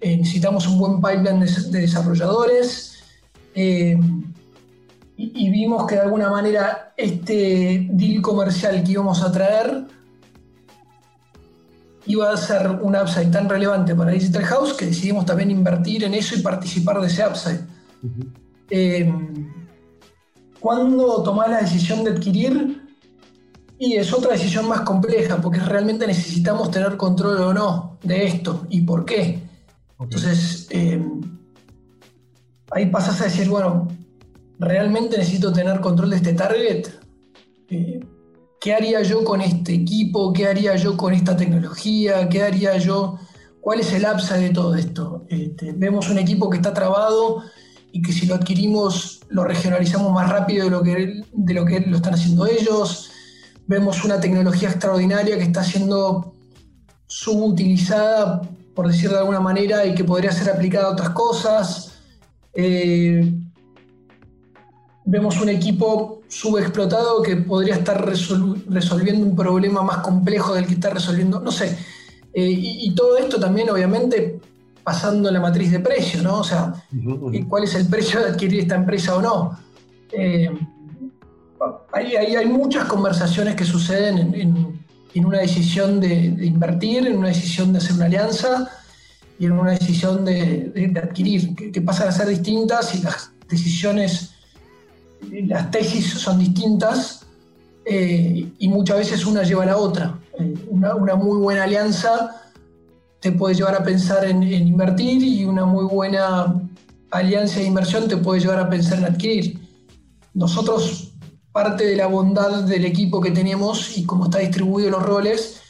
[0.00, 2.90] eh, necesitamos un buen pipeline de, desarrolladores.
[5.16, 9.86] Y, vimos que de alguna manera este deal comercial que íbamos a traer
[12.06, 16.14] iba a ser un upside tan relevante para Digital House que decidimos también invertir en
[16.14, 17.60] eso y participar de ese upside.
[18.70, 19.12] Eh,
[20.58, 22.82] ¿Cuándo tomás la decisión de adquirir?
[23.78, 28.66] Y es otra decisión más compleja, porque realmente necesitamos tener control o no de esto
[28.70, 29.42] y por qué.
[29.98, 31.04] Entonces, eh,
[32.70, 33.88] ahí pasas a decir, bueno,
[34.58, 36.88] ¿realmente necesito tener control de este target?
[37.68, 38.00] Eh,
[38.60, 40.32] ¿Qué haría yo con este equipo?
[40.32, 42.28] ¿Qué haría yo con esta tecnología?
[42.28, 43.18] ¿Qué haría yo?
[43.60, 45.24] ¿Cuál es el upside de todo esto?
[45.28, 47.42] Este, vemos un equipo que está trabado
[47.90, 52.46] y que si lo adquirimos lo regionalizamos más rápido de lo que, lo, están haciendo
[52.46, 53.10] ellos.
[53.66, 56.34] Vemos una tecnología extraordinaria que está siendo
[57.06, 58.42] subutilizada,
[58.74, 61.92] por decirlo de alguna manera, y que podría ser aplicada a otras cosas.
[62.54, 63.41] Eh,
[65.04, 70.90] vemos un equipo subexplotado que podría estar resolviendo un problema más complejo del que está
[70.90, 71.76] resolviendo, no sé.
[72.32, 74.40] Eh, y, todo esto también, obviamente,
[74.82, 76.38] pasando la matriz de precio, ¿no?
[76.38, 76.72] O sea,
[77.32, 79.58] eh, ¿cuál es el precio de adquirir esta empresa o no?
[80.12, 80.48] Eh,
[81.92, 87.96] hay, muchas conversaciones que suceden en, una decisión de, invertir, en una decisión de hacer
[87.96, 88.70] una alianza
[89.38, 94.31] y en una decisión de, adquirir, que, que pasan a ser distintas y las decisiones
[95.30, 97.24] las tesis son distintas
[97.84, 100.18] eh, y muchas veces una lleva a la otra.
[100.38, 102.42] Eh, una, muy buena alianza
[103.20, 106.60] te puede llevar a pensar en, invertir y una muy buena
[107.10, 109.60] alianza de inversión te puede llevar a pensar en adquirir.
[110.34, 111.12] Nosotros,
[111.52, 115.60] parte de la bondad del equipo que tenemos y cómo está distribuido los roles,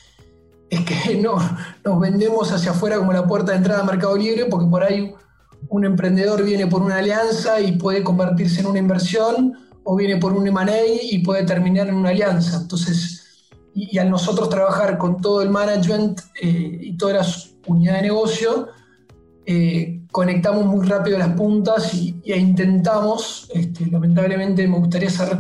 [0.71, 1.37] es que no
[1.85, 5.15] nos vendemos hacia afuera como la puerta de entrada a Mercado Libre, porque por ahí
[5.69, 10.33] un emprendedor viene por una alianza y puede convertirse en una inversión, o viene por
[10.33, 12.59] un M&A y puede terminar en una alianza.
[12.63, 13.23] Entonces,
[13.75, 18.69] y, al nosotros trabajar con todo el management eh, y todas las unidades de negocio,
[19.47, 25.39] eh, conectamos muy rápido las puntas y, intentamos, este, lamentablemente me gustaría ser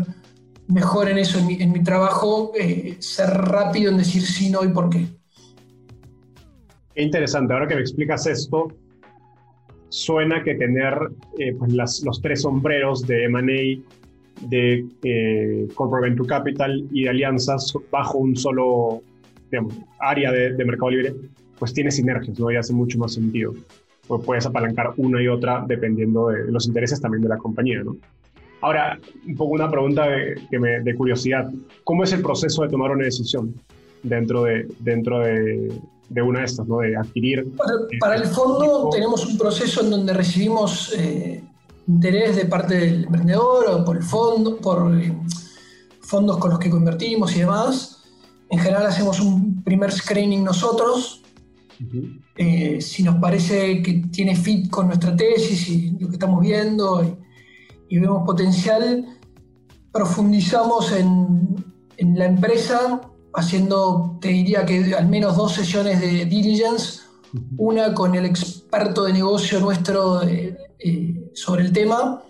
[0.68, 4.88] mejor en eso en mi, trabajo, eh, ser rápido en decir sí, no y por
[4.88, 5.06] qué.
[6.94, 8.68] Qué interesante, ahora que me explicas esto,
[9.92, 10.94] suena que tener
[11.38, 17.74] eh, pues los tres sombreros de M&A, de eh, Corporate Venture Capital y de alianzas
[17.90, 19.02] bajo un solo
[20.00, 21.14] área de, mercado libre,
[21.58, 22.50] pues tiene sinergias, ¿no?
[22.50, 23.52] Y hace mucho más sentido.
[24.08, 27.82] Pues puedes apalancar una y otra dependiendo de los intereses también de la compañía.
[28.62, 30.36] Ahora, un poco una pregunta de,
[30.82, 31.52] de curiosidad.
[31.84, 33.54] ¿Cómo es el proceso de tomar una decisión
[34.02, 35.80] dentro de, dentro de,
[36.12, 36.78] de una de estas, ¿no?
[36.78, 37.54] De adquirir.
[38.00, 41.42] Para, el fondo tenemos un proceso en donde recibimos eh,
[41.88, 45.12] interés de parte del emprendedor o por el fondo, por eh,
[46.00, 48.02] fondos con los que convertimos y demás.
[48.50, 51.22] En general hacemos un primer screening nosotros.
[52.36, 57.02] Eh, si nos parece que tiene fit con nuestra tesis y lo que estamos viendo
[57.88, 59.04] y, vemos potencial,
[59.92, 61.56] profundizamos en,
[61.96, 63.00] en la empresa
[63.34, 67.00] haciendo, te diría que al menos dos sesiones de diligence,
[67.56, 72.22] una con el experto de negocio nuestro eh, eh, sobre el tema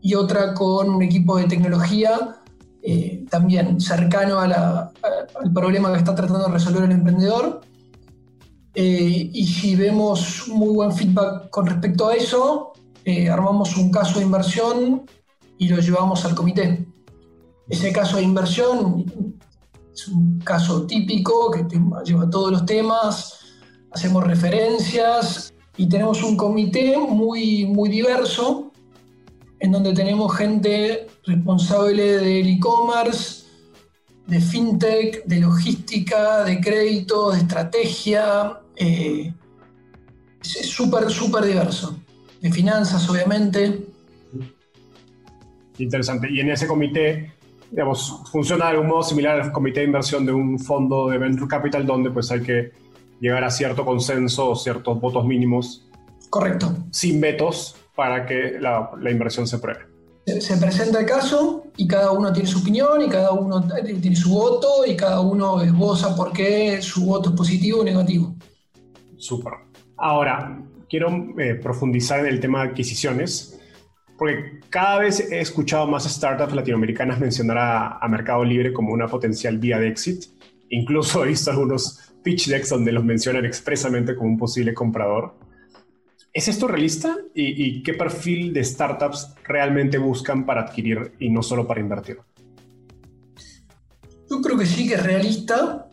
[0.00, 2.36] y otra con un equipo de tecnología
[2.82, 4.92] eh, también cercano al
[5.52, 7.60] problema que está tratando de resolver el emprendedor.
[8.74, 12.72] y si vemos muy buen feedback con respecto a eso,
[13.30, 15.02] armamos un caso de inversión
[15.58, 16.86] y lo llevamos al comité.
[17.68, 19.04] Ese caso de inversión
[19.96, 21.64] es un caso típico que
[22.04, 23.40] lleva todos los temas,
[23.90, 28.72] hacemos referencias y tenemos un comité muy, muy diverso
[29.58, 33.46] en donde tenemos gente responsable del e-commerce,
[34.26, 38.60] de fintech, de logística, de crédito, de estrategia.
[38.76, 39.32] Eh,
[40.42, 41.98] es súper, súper diverso.
[42.42, 43.86] De finanzas, obviamente.
[45.78, 46.28] Interesante.
[46.30, 47.32] Y en ese comité
[47.70, 51.48] digamos, funciona de algún modo similar al comité de inversión de un fondo de venture
[51.48, 52.72] capital donde pues hay que
[53.20, 55.88] llegar a cierto consenso o ciertos votos mínimos.
[56.30, 56.74] Correcto.
[56.90, 59.96] Sin vetos para que la, la inversión se pruebe.
[60.26, 64.30] Se, presenta el caso y cada uno tiene su opinión y cada uno tiene su
[64.30, 68.34] voto y cada uno esboza por qué su voto es positivo o negativo.
[69.16, 69.52] Súper.
[69.96, 73.55] Ahora, quiero eh, profundizar en el tema de adquisiciones,
[74.18, 77.58] porque cada vez he escuchado más startups latinoamericanas mencionar
[78.00, 80.28] a, Mercado Libre como una potencial vía de éxito.
[80.70, 85.34] Incluso he visto algunos pitch decks donde los mencionan expresamente como un posible comprador.
[86.32, 87.16] ¿Es esto realista?
[87.34, 92.18] ¿Y, qué perfil de startups realmente buscan para adquirir y no solo para invertir?
[94.28, 95.88] Yo creo que sí que es realista.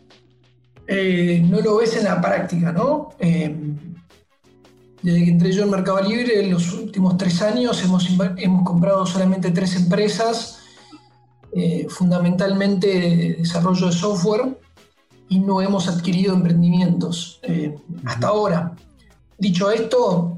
[0.86, 3.10] Eh, no lo ves en la práctica, ¿no?
[3.20, 3.56] Eh,
[5.04, 9.06] desde que entré yo en Mercado Libre, en los últimos tres años hemos, hemos comprado
[9.06, 10.60] solamente tres empresas,
[11.52, 14.58] eh, fundamentalmente de desarrollo de software,
[15.30, 17.42] y no hemos adquirido emprendimientos
[18.06, 18.74] hasta ahora.
[19.38, 20.38] Dicho esto,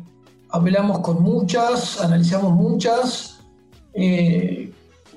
[0.50, 3.40] hablamos con muchas, analizamos muchas.
[3.94, 4.74] Eh,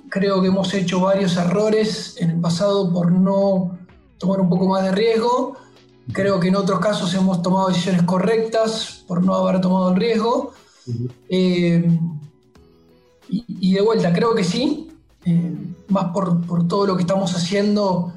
[0.08, 3.78] creo que hemos hecho varios errores en el pasado por no
[4.18, 5.56] tomar un poco más de riesgo.
[6.12, 10.53] Creo que en otros casos hemos tomado decisiones correctas por no haber tomado el riesgo.
[11.29, 11.99] Eh,
[13.29, 14.90] y, de vuelta, creo que sí,
[15.27, 15.55] eh,
[15.88, 18.14] más por, por, todo lo que estamos haciendo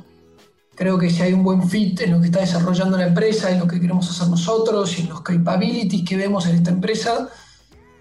[0.82, 3.60] Creo que si hay un buen fit en lo que está desarrollando la empresa, en
[3.60, 7.30] lo que queremos hacer nosotros y en los capabilities que vemos en esta empresa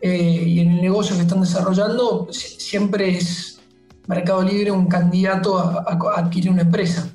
[0.01, 3.61] eh, y en el negocio que están desarrollando, siempre es
[4.07, 7.07] Mercado Libre un candidato a, adquirir una empresa.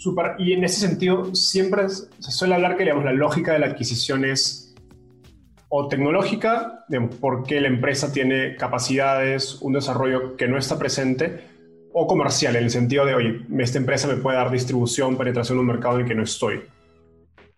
[0.00, 0.36] Super.
[0.38, 4.24] Y en ese sentido, siempre se suele hablar que digamos, la lógica de la adquisición
[4.24, 4.74] es
[5.68, 6.86] o tecnológica,
[7.20, 11.44] porque la empresa tiene capacidades, un desarrollo que no está presente,
[11.92, 15.60] o comercial, en el sentido de, oye, esta empresa me puede dar distribución, penetración en
[15.60, 16.62] un mercado en el que no estoy.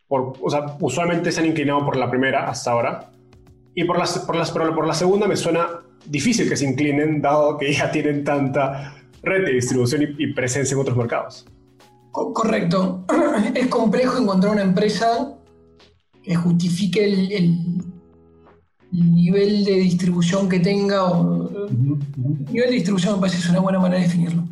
[0.09, 3.13] Por, o sea, usualmente se han inclinado por la primera hasta ahora.
[3.73, 5.69] Y por, las, por, las, por la segunda me suena
[6.07, 10.81] difícil que se inclinen, dado que ya tienen tanta red de distribución y, presencia en
[10.81, 11.47] otros mercados.
[12.13, 13.05] Correcto.
[13.55, 15.35] Es complejo encontrar una empresa
[16.23, 17.83] que justifique el,
[18.93, 21.49] nivel de distribución que tenga, o,
[22.51, 24.45] nivel de distribución me parece que es una buena manera de definirlo,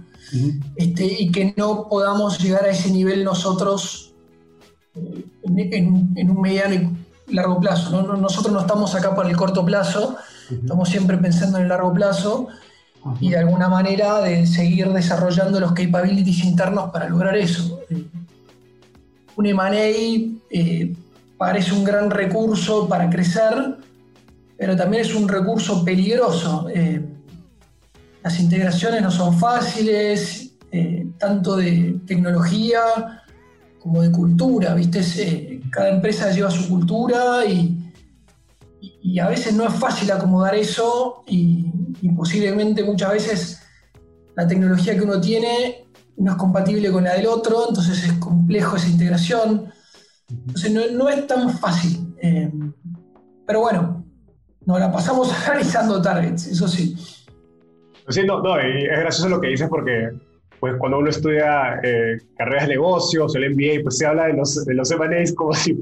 [0.77, 4.14] este, y que no podamos llegar a ese nivel nosotros
[4.94, 8.03] eh, en, un mediano y largo plazo.
[8.16, 10.16] Nosotros no estamos acá por el corto plazo,
[10.51, 12.49] estamos siempre pensando en el largo plazo
[13.21, 17.81] y de alguna manera de seguir desarrollando los capabilities internos para lograr eso.
[19.37, 19.73] Un M&A
[20.51, 20.95] eh,
[21.39, 23.79] parece un gran recurso para crecer,
[24.59, 26.69] pero también es un recurso peligroso.
[26.69, 27.03] Eh,
[28.23, 32.81] las integraciones no son fáciles, eh, tanto de tecnología
[33.79, 35.61] como de cultura, ¿viste?
[35.71, 37.89] Cada empresa lleva su cultura y,
[39.19, 41.67] a veces no es fácil acomodar eso y,
[42.17, 43.63] posiblemente muchas veces
[44.37, 45.87] la tecnología que uno tiene
[46.17, 49.73] no es compatible con la del otro, entonces es complejo esa integración.
[50.29, 52.15] Entonces no, no es tan fácil.
[53.47, 54.05] pero bueno,
[54.67, 56.97] nos la pasamos analizando targets, eso sí.
[58.09, 60.11] Sí, no, no, y es gracioso lo que dices porque
[60.61, 64.35] pues cuando uno estudia eh, carreras de negocios o el MBA, pues se habla de
[64.35, 65.77] los, de los M&As como si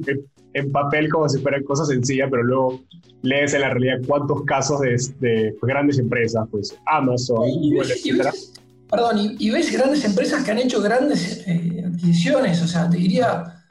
[0.55, 2.81] en papel como si fueran cosas sencillas, pero luego
[3.23, 8.29] lees en la realidad cuántos casos de, de pues, grandes empresas, pues Amazon, Google, etc.
[8.91, 13.65] Perdón, y, ves grandes empresas que han hecho grandes eh, adquisiciones, o sea, te diría,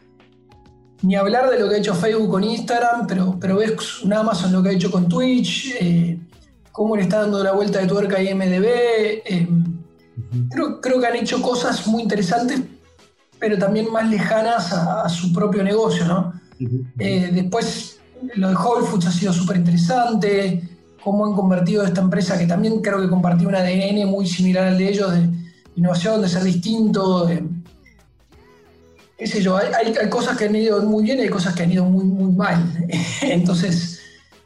[1.01, 4.51] ni hablar de lo que ha hecho Facebook con Instagram, pero, pero ves un Amazon
[4.51, 6.19] lo que ha hecho con Twitch, eh,
[6.71, 8.65] cómo le está dando la vuelta de tuerca a IMDB.
[9.25, 9.47] Eh,
[10.49, 12.61] creo, creo, que han hecho cosas muy interesantes,
[13.39, 16.33] pero también más lejanas a, su propio negocio, ¿no?
[16.99, 17.99] Eh, después,
[18.35, 20.67] lo de Whole Foods ha sido súper interesante,
[21.03, 24.77] cómo han convertido esta empresa, que también creo que compartió un ADN muy similar al
[24.77, 25.29] de ellos, de
[25.75, 27.43] innovación, de ser distinto, de,
[29.17, 31.63] qué sé yo, hay, hay, cosas que han ido muy bien y hay cosas que
[31.63, 32.87] han ido muy, muy mal.
[33.21, 33.99] Entonces,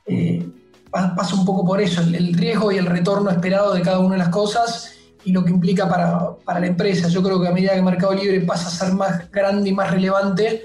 [0.05, 0.47] eh,
[0.91, 4.19] pasa un poco por eso, el, riesgo y el retorno esperado de cada una de
[4.19, 4.93] las cosas
[5.24, 7.07] y lo que implica para, para, la empresa.
[7.07, 9.91] Yo creo que a medida que Mercado Libre pasa a ser más grande y más
[9.91, 10.63] relevante,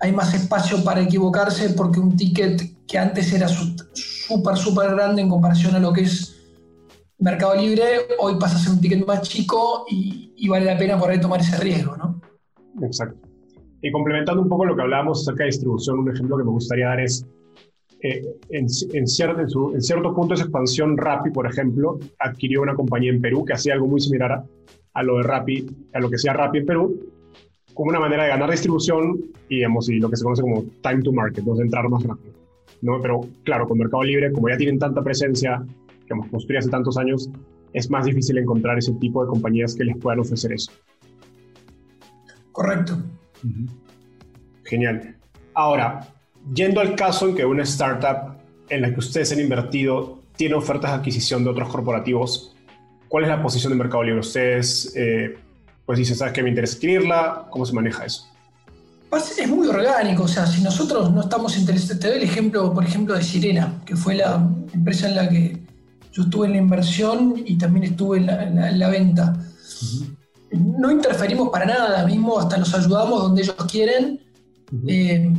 [0.00, 5.28] hay más espacio para equivocarse porque un ticket que antes era súper, súper grande en
[5.28, 6.34] comparación a lo que es
[7.18, 7.84] Mercado Libre,
[8.18, 11.20] hoy pasa a ser un ticket más chico y, y vale la pena por ahí
[11.20, 12.20] tomar ese riesgo, ¿no?
[12.82, 13.28] Exacto.
[13.82, 16.86] Y complementando un poco lo que hablábamos acerca de distribución, un ejemplo que me gustaría
[16.86, 17.26] dar es,
[18.00, 19.40] eh, en, cierto,
[19.74, 23.74] en, cierto punto esa expansión, Rappi, por ejemplo, adquirió una compañía en Perú que hacía
[23.74, 24.44] algo muy similar
[24.92, 27.00] a, lo de Rappi, a lo que hacía Rappi en Perú,
[27.74, 29.18] como una manera de ganar distribución
[29.48, 32.34] y, digamos, y lo que se conoce como time to market, donde entrar más rápido.
[32.82, 33.00] ¿no?
[33.00, 35.64] Pero claro, con Mercado Libre, como ya tienen tanta presencia,
[36.06, 37.30] que hemos construido hace tantos años,
[37.72, 40.72] es más difícil encontrar ese tipo de compañías que les puedan ofrecer eso.
[42.52, 42.98] Correcto.
[44.64, 45.16] Genial.
[45.54, 46.00] Ahora,
[46.54, 48.36] yendo al caso en que una startup
[48.68, 52.54] en la que ustedes han invertido tiene ofertas de adquisición de otros corporativos,
[53.08, 54.20] ¿cuál es la posición de Mercado Libre?
[54.20, 55.36] Ustedes, eh,
[55.84, 57.46] pues dicen, ¿sabes qué me interesa adquirirla?
[57.50, 58.28] ¿Cómo se maneja eso?
[59.10, 62.74] Pues, es muy orgánico, o sea, si nosotros no estamos interesados, te doy el ejemplo,
[62.74, 65.58] por ejemplo, de Sirena, que fue la empresa en la que
[66.12, 69.34] yo estuve en la inversión y también estuve en la, venta.
[70.52, 74.20] No interferimos para nada, mismo hasta los ayudamos donde ellos quieren.
[74.86, 75.32] Eh,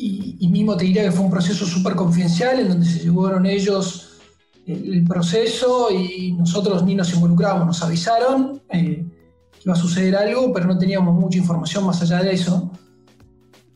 [0.00, 4.18] y, mismo te diría que fue un proceso súper confidencial en donde se llevaron ellos
[4.66, 9.04] el, proceso y nosotros ni nos involucramos, nos avisaron eh,
[9.52, 12.70] que iba a suceder algo, pero no teníamos mucha información más allá de eso.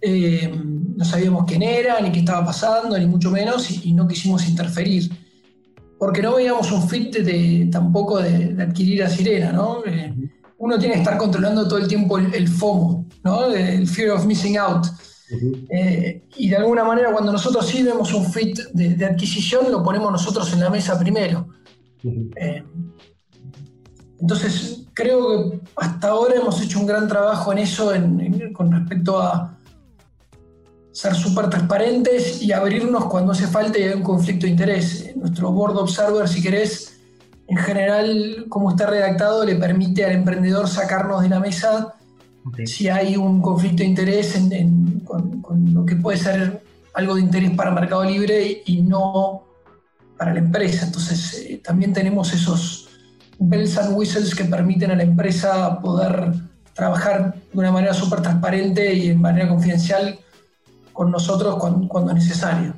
[0.01, 0.53] Eh,
[0.97, 5.11] no sabíamos quién era, ni qué estaba pasando, ni mucho menos, y, no quisimos interferir.
[5.99, 9.85] Porque no veíamos un fit de, tampoco de, adquirir a Sirena, ¿no?
[9.85, 10.15] Eh,
[10.59, 13.53] uno tiene que estar controlando todo el tiempo el, el FOMO, ¿no?
[13.53, 14.87] El fear of missing out.
[15.31, 20.13] Eh, y de alguna manera cuando nosotros sí vemos un fit de, adquisición, lo ponemos
[20.13, 21.49] nosotros en la mesa primero.
[22.03, 22.63] Eh,
[24.21, 27.93] entonces, creo que hasta ahora hemos hecho un gran trabajo en eso
[28.53, 29.59] con respecto a
[30.93, 35.15] ser súper transparentes y abrirnos cuando hace falta y hay un conflicto de interés.
[35.17, 37.01] Nuestro Board Observer, si querés,
[37.49, 41.95] en general, como está redactado, le permite al emprendedor sacarnos de la mesa
[42.67, 44.39] si hay un conflicto de interés
[45.05, 46.63] con, lo que puede ser
[46.95, 49.45] algo de interés para Mercado Libre y, no
[50.17, 50.87] para la empresa.
[50.87, 52.89] Entonces, eh, también tenemos esos
[53.39, 56.33] bells and whistles que permiten a la empresa poder
[56.73, 60.19] trabajar de una manera súper transparente y en manera confidencial
[60.93, 62.75] con nosotros cuando, cuando es necesario.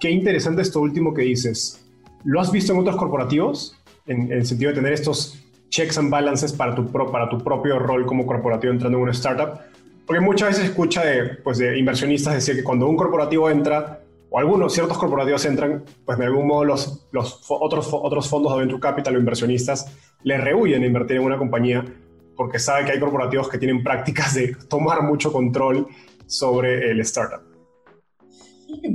[0.00, 1.84] Qué interesante esto último que dices.
[2.24, 3.74] ¿Lo has visto en otros corporativos?
[4.06, 5.38] En, en el sentido de tener estos
[5.68, 9.60] checks and balances para tu, para tu propio rol como corporativo entrando en una startup.
[10.06, 14.00] Porque muchas veces escucha de, pues de inversionistas decir que cuando un corporativo entra,
[14.30, 18.60] o algunos ciertos corporativos entran, pues de algún modo los, los otros, otros fondos de
[18.60, 21.84] venture capital o inversionistas le rehuyen a invertir en una compañía
[22.36, 25.88] porque sabe que hay corporativos que tienen prácticas de tomar mucho control
[26.26, 27.42] sobre el startup.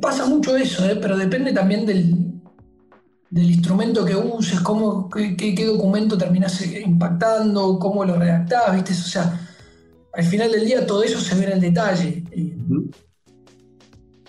[0.02, 0.98] Pasa mucho eso, ¿eh?
[1.02, 2.33] pero depende también del,
[3.34, 8.92] del instrumento que uses, cómo, qué, documento terminas impactando, cómo lo redactás, ¿viste?
[8.94, 9.40] O sea,
[10.14, 12.24] al final del día todo eso se ve en el detalle.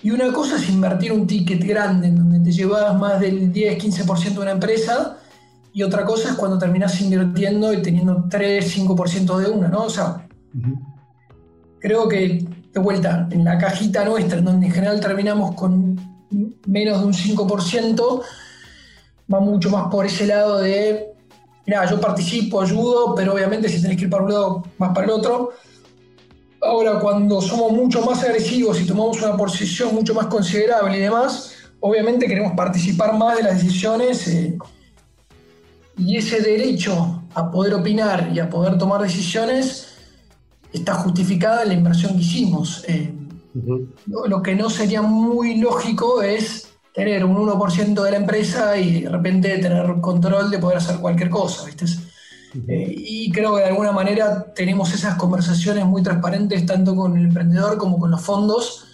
[0.03, 4.33] Y una cosa es invertir un ticket grande en donde te llevas más del 10-15%
[4.33, 5.19] de una empresa,
[5.75, 9.83] y otra cosa es cuando terminas invirtiendo y teniendo 3-5% de una, ¿no?
[9.83, 10.27] O sea,
[11.79, 16.01] creo que de vuelta, en la cajita nuestra, en donde en general terminamos con
[16.67, 18.23] menos de un 5%,
[19.33, 21.13] va mucho más por ese lado de,
[21.67, 25.07] mira, yo participo, ayudo, pero obviamente si tenés que ir para un lado, más para
[25.07, 25.51] el otro.
[26.61, 31.53] Ahora, cuando somos mucho más agresivos y tomamos una posición mucho más considerable y demás,
[31.81, 34.59] obviamente queremos participar más de las decisiones eh,
[35.99, 39.89] y ese derecho a poder opinar y a poder tomar decisiones
[40.73, 42.85] está justificada en la inversión que hicimos.
[42.89, 43.13] Eh,
[44.07, 49.11] lo que no sería muy lógico es tener un 1% de la empresa y de
[49.11, 51.87] repente tener control de poder hacer cualquier cosa, ¿viste?
[52.69, 57.25] Eh, y creo que de alguna manera tenemos esas conversaciones muy transparentes tanto con el
[57.25, 58.87] emprendedor como con los fondos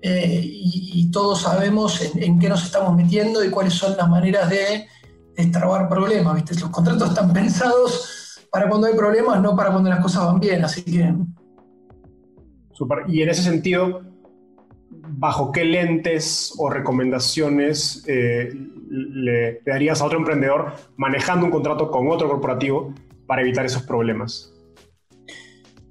[0.00, 4.86] eh, y, todos sabemos en, qué nos estamos metiendo y cuáles son las maneras de
[5.36, 6.54] destrabar problemas, ¿viste?
[6.58, 10.64] Los contratos están pensados para cuando hay problemas, no para cuando las cosas van bien,
[10.64, 11.14] así que...
[12.72, 13.04] Super.
[13.08, 14.02] Y en ese sentido,
[15.18, 18.50] bajo qué lentes o recomendaciones eh,
[18.88, 22.94] le, darías a otro emprendedor manejando un contrato con otro corporativo
[23.26, 24.50] para evitar esos problemas?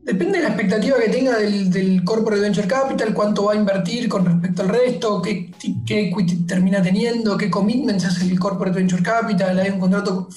[0.04, 4.10] Depende de la expectativa que tenga del, del corporate venture capital, cuánto va a invertir
[4.10, 5.50] con respecto al resto, qué,
[5.86, 10.28] qué equity termina teniendo, qué commitments hace el corporate venture capital, hay un contrato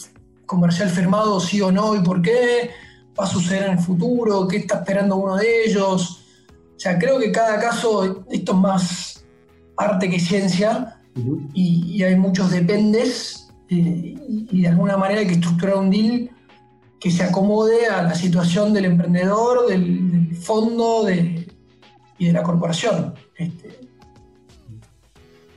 [0.46, 2.70] comercial firmado sí o no y por qué,
[3.18, 6.22] va a suceder en el futuro, qué está esperando uno de ellos.
[6.76, 9.26] O sea, creo que cada caso, esto es más
[9.76, 11.00] arte que ciencia,
[11.54, 16.30] y, hay muchos dependes, eh, y, de alguna manera hay que estructurar un deal
[17.00, 23.14] que se acomode a la situación del emprendedor, del, fondo y de la corporación.
[23.36, 23.86] Este,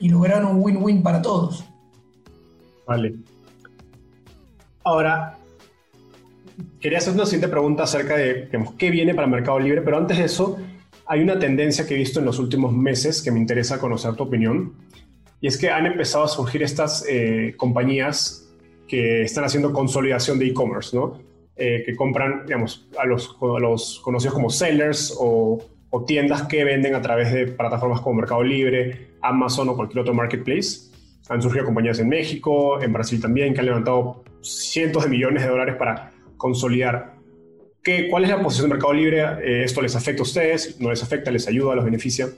[0.00, 1.64] y lograr un win-win para todos.
[2.86, 3.14] Vale.
[4.82, 5.38] Ahora,
[6.80, 8.48] quería hacer una siguiente pregunta acerca de
[8.78, 10.58] qué viene para Mercado Libre, pero antes de eso,
[11.10, 14.22] hay una tendencia que he visto en los últimos meses que me interesa conocer tu
[14.22, 14.74] opinión,
[15.40, 18.48] y es que han empezado a surgir estas eh, compañías
[18.86, 21.18] que están haciendo consolidación de e-commerce, ¿no?
[21.56, 25.58] Eh, que compran, digamos, a los, los conocidos como sellers o,
[25.90, 30.14] o, tiendas que venden a través de plataformas como Mercado Libre, Amazon o cualquier otro
[30.14, 30.92] marketplace.
[31.28, 35.48] Han surgido compañías en México, en Brasil también, que han levantado cientos de millones de
[35.48, 37.19] dólares para consolidar.
[37.82, 39.22] ¿Qué, ¿Cuál es la posición de Mercado Libre?
[39.42, 40.80] Eh, ¿Esto les afecta a ustedes?
[40.80, 41.30] ¿No les afecta?
[41.30, 41.74] ¿Les ayuda?
[41.74, 42.28] ¿Los beneficia?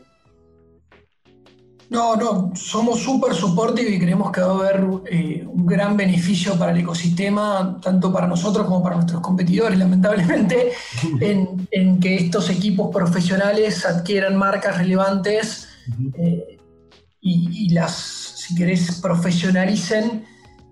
[1.92, 6.58] No, no, somos súper supportive y creemos que va a haber eh, un gran beneficio
[6.58, 10.72] para el ecosistema, tanto para nosotros como para nuestros competidores, lamentablemente,
[11.20, 15.68] en, que estos equipos profesionales adquieran marcas relevantes
[16.14, 16.56] eh,
[17.20, 17.94] y, las,
[18.36, 20.24] si querés, profesionalicen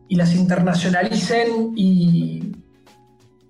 [0.09, 2.51] y las internacionalicen y,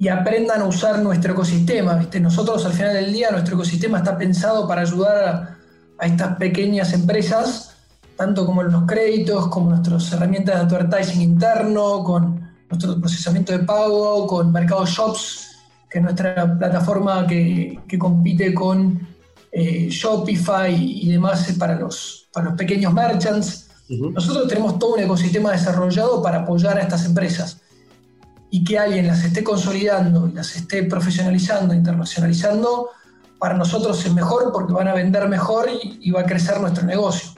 [0.00, 1.94] y aprendan a usar nuestro ecosistema.
[1.94, 2.18] ¿viste?
[2.18, 5.60] Nosotros al final del día, nuestro ecosistema está pensado para ayudar a
[6.00, 7.76] a estas pequeñas empresas,
[8.16, 14.26] tanto como los créditos, como nuestras herramientas de advertising interno, con nuestro procesamiento de pago,
[14.26, 19.06] con Mercado Shops, que es nuestra plataforma que, compite con
[19.52, 23.68] eh, Shopify y demás para los, para los pequeños merchants.
[23.88, 27.60] Nosotros tenemos todo un ecosistema desarrollado para apoyar a estas empresas
[28.50, 32.88] y que alguien las esté consolidando y las esté profesionalizando, internacionalizando,
[33.38, 35.68] para nosotros es mejor porque van a vender mejor
[36.00, 37.30] y, va a crecer nuestro negocio.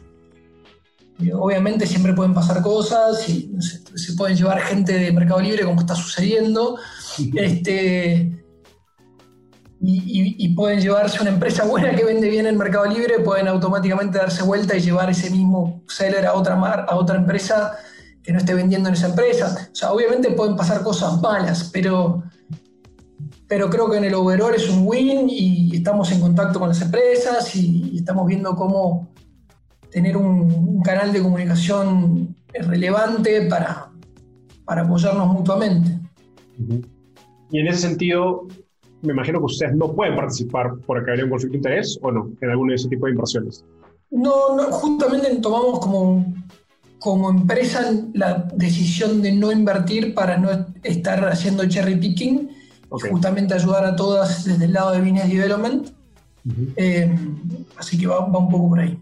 [1.35, 5.95] obviamente siempre pueden pasar cosas y se pueden llevar gente de Mercado Libre como está
[5.95, 6.77] sucediendo.
[7.35, 8.43] este,
[9.85, 14.43] y, pueden llevarse una empresa buena que vende bien en Mercado Libre, pueden automáticamente darse
[14.45, 17.77] vuelta y llevar ese mismo seller a otra, mar, a otra empresa
[18.23, 19.69] que no esté vendiendo en esa empresa.
[19.73, 22.23] O sea, obviamente pueden pasar cosas malas, pero
[23.53, 26.81] pero creo que en el overall es un win y estamos en contacto con las
[26.81, 29.13] empresas y, estamos viendo cómo
[29.91, 33.91] tener un, canal de comunicación relevante para,
[34.65, 35.99] para apoyarnos mutuamente.
[37.51, 38.49] Y en ese sentido,
[39.03, 42.11] me imagino que ustedes no pueden participar por que haya un conflicto de interés o
[42.11, 43.67] no en alguno de ese tipo de inversiones.
[44.11, 46.25] No, no justamente tomamos como,
[47.03, 52.49] como empresa la decisión de no invertir para no estar haciendo cherry picking
[52.89, 55.89] justamente ayudar a todas desde el lado de Business Development.
[56.77, 57.13] Eh,
[57.77, 58.97] así que va, un poco por ahí.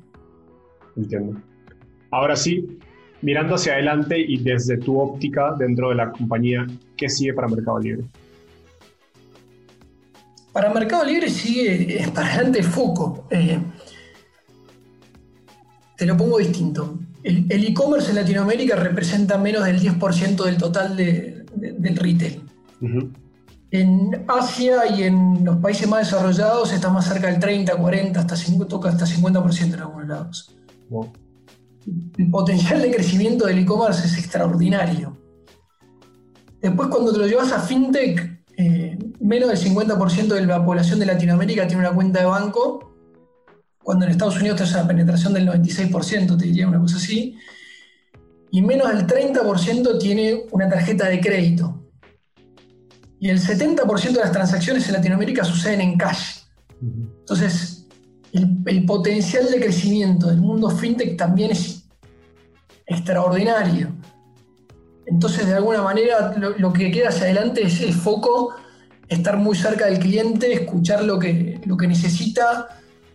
[0.97, 1.43] Entiendo.
[2.11, 2.79] Ahora sí,
[3.21, 7.81] mirando hacia adelante y desde tu óptica dentro de la compañía, ¿qué sigue para Mercado
[7.81, 8.05] Libre?
[10.53, 13.27] Para Mercado Libre sigue para adelante foco.
[13.31, 13.59] Eh,
[15.99, 16.99] te lo pongo distinto.
[17.23, 22.43] El e-commerce en Latinoamérica representa menos del 10% del total del retail.
[23.71, 28.37] En Asia y en los países más desarrollados está más cerca del 30, 40, hasta
[28.37, 30.57] 50, toca hasta 50% en algunos lados.
[32.19, 35.17] El potencial de crecimiento del e-commerce es extraordinario.
[36.61, 41.07] Después cuando te lo llevas a FinTech, eh, menos del 50% de la población de
[41.07, 42.90] Latinoamérica tiene una cuenta de banco,
[43.83, 47.37] cuando en Estados Unidos es una penetración del 96%, te diría una cosa así,
[48.51, 51.81] y menos del 30% tiene una tarjeta de crédito.
[53.19, 56.41] Y el 70% de las transacciones en Latinoamérica suceden en cash.
[56.81, 57.87] Entonces,
[58.33, 61.85] el, potencial de crecimiento del mundo fintech también es
[62.87, 63.95] extraordinario.
[65.07, 68.55] Entonces, de alguna manera, lo, que queda hacia adelante es el foco,
[69.09, 72.69] estar muy cerca del cliente, escuchar lo que, lo que necesita,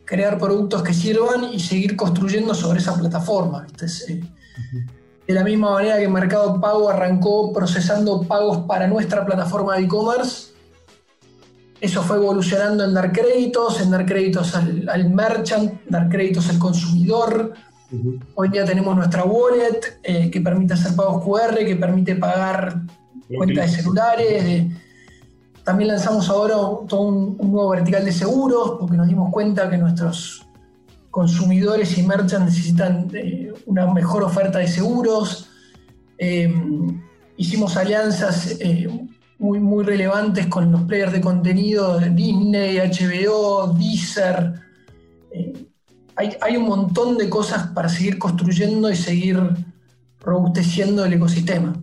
[0.05, 3.67] crear productos que sirvan y seguir construyendo sobre esa plataforma.
[4.07, 4.21] Eh,
[5.27, 10.53] de la misma manera que Mercado Pago arrancó procesando pagos para nuestra plataforma de e-commerce,
[11.81, 17.53] eso fue evolucionando en dar créditos, en dar créditos al, merchant, dar créditos al consumidor.
[18.35, 22.81] Hoy día tenemos nuestra wallet eh, que permite hacer pagos QR, que permite pagar
[23.27, 24.65] cuentas de celulares.
[25.65, 26.55] También lanzamos ahora
[26.87, 30.45] todo un, nuevo vertical de seguros porque nos dimos cuenta que nuestros
[31.09, 35.49] consumidores y merchants necesitan eh, una mejor oferta de seguros.
[36.19, 36.53] Eh,
[37.37, 38.87] hicimos alianzas eh,
[39.39, 44.61] muy, muy relevantes con los players de contenido de Disney, HBO, Deezer.
[46.15, 49.37] Hay, un montón de cosas para seguir construyendo y seguir
[50.21, 51.73] robusteciendo el ecosistema.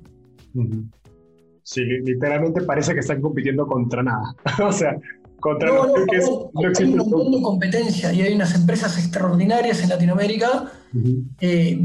[1.72, 4.34] Sí, literalmente parece que están compitiendo contra nada.
[4.66, 4.96] o sea,
[5.40, 8.96] Contra No, no, peques no, no hay un montón de competencia y hay unas empresas
[8.98, 10.70] extraordinarias en Latinoamérica
[11.40, 11.80] eh,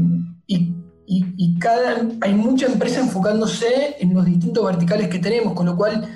[0.46, 0.56] y,
[1.06, 5.74] y- y cada, hay mucha empresa enfocándose en los distintos verticales que tenemos, con lo
[5.76, 6.06] cual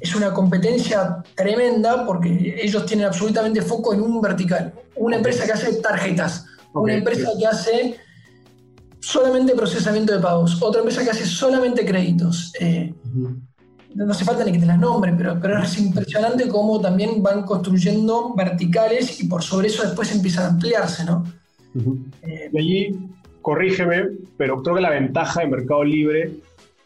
[0.00, 4.72] es una competencia tremenda porque ellos tienen absolutamente foco en un vertical.
[4.94, 7.96] Una empresa que hace tarjetas, una empresa que hace
[9.00, 12.52] solamente procesamiento de pagos, otra empresa que hace solamente créditos.
[12.60, 12.94] eh.
[13.94, 17.44] No hace falta ni que te las nombre, pero, pero es impresionante cómo también van
[17.44, 21.24] construyendo verticales y por sobre eso después empiezan a ampliarse, ¿no?
[21.74, 21.98] Ujú.
[22.22, 22.98] Eh, Y allí,
[23.42, 26.32] corrígeme, pero creo que la ventaja de Mercado Libre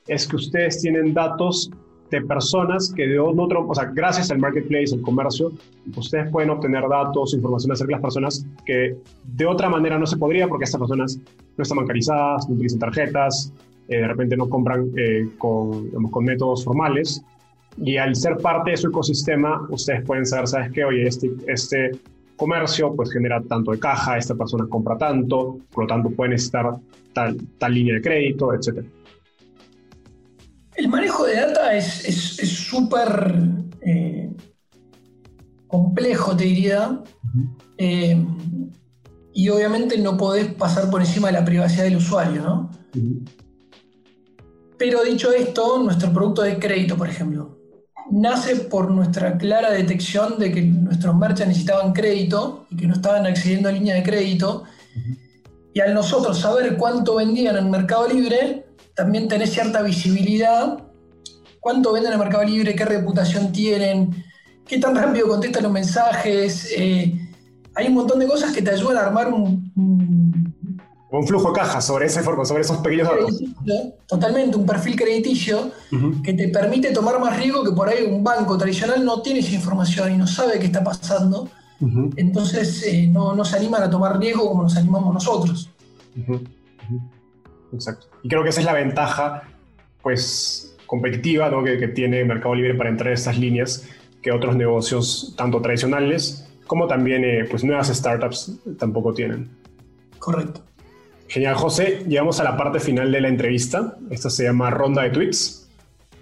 [0.06, 1.70] es que ustedes tienen datos
[2.10, 5.52] de personas que de otro, o sea, gracias al marketplace, al comercio,
[5.94, 10.16] ustedes pueden obtener datos, información acerca de las personas que de otra manera no se
[10.16, 11.18] podría porque estas personas
[11.56, 13.52] no están bancarizadas, no utilizan tarjetas,
[13.88, 17.22] eh, de repente no compran eh, con, digamos, con métodos formales.
[17.76, 20.84] Y al ser parte de su ecosistema, ustedes pueden saber, ¿sabes qué?
[20.84, 21.92] Oye, este, este
[22.36, 26.72] comercio pues genera tanto de caja, esta persona compra tanto, por lo tanto puede necesitar
[27.12, 28.84] tal, tal línea de crédito, etc.
[30.76, 33.32] el manejo de data es súper
[33.80, 34.30] eh,
[35.66, 37.02] complejo, te diría,
[37.76, 38.24] eh,
[39.32, 42.70] y obviamente no podés pasar por encima de la privacidad del usuario, ¿no?
[44.78, 47.58] Pero dicho esto, nuestro producto de crédito, por ejemplo,
[48.10, 53.26] nace por nuestra clara detección de que nuestros merchants necesitaban crédito y que no estaban
[53.26, 54.64] accediendo a línea de crédito.
[55.74, 60.78] Y al nosotros saber cuánto vendían en Mercado Libre, también tenés cierta visibilidad.
[61.60, 64.24] Cuánto venden en Mercado Libre, qué reputación tienen,
[64.66, 66.72] qué tan rápido contestan los mensajes.
[66.76, 67.20] eh,
[67.74, 70.47] hay un montón de cosas que te ayudan a armar un, un-
[71.10, 73.42] Un flujo de caja sobre, ese, forma- sobre esos pequeños datos.
[74.06, 75.70] totalmente, un perfil crediticio
[76.22, 79.52] que te permite tomar más riesgo que por ahí un banco tradicional no tiene esa
[79.54, 81.48] información y no sabe qué está pasando.
[82.16, 85.70] Entonces eh, no, no se animan a tomar riesgo como nos animamos nosotros.
[87.72, 88.06] Exacto.
[88.22, 89.44] Y creo que esa es la ventaja,
[90.02, 91.62] pues, competitiva ¿no?
[91.62, 93.84] que, que tiene Mercado Libre para entrar a estas líneas
[94.22, 99.48] que otros negocios, tanto tradicionales como también eh, pues, nuevas startups, tampoco tienen.
[100.18, 100.60] Correcto.
[101.28, 102.04] Genial, José.
[102.08, 103.96] Llegamos a la parte final de la entrevista.
[104.10, 105.68] Esta se llama ronda de tweets.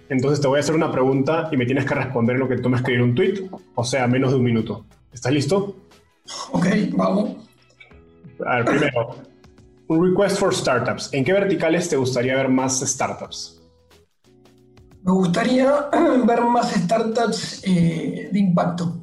[0.09, 2.69] Entonces te voy a hacer una pregunta y me tienes que responder lo que tú
[2.69, 4.85] me escribir un tweet, o sea, menos de un minuto.
[5.11, 5.75] ¿Estás listo?
[6.51, 7.37] Ok, vamos.
[8.45, 9.15] A ver, primero,
[9.87, 11.13] un request for startups.
[11.13, 13.61] ¿En qué verticales te gustaría ver más startups?
[15.03, 15.89] Me gustaría
[16.25, 19.01] ver más startups eh, de impacto.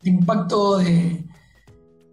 [0.00, 1.24] De impacto de...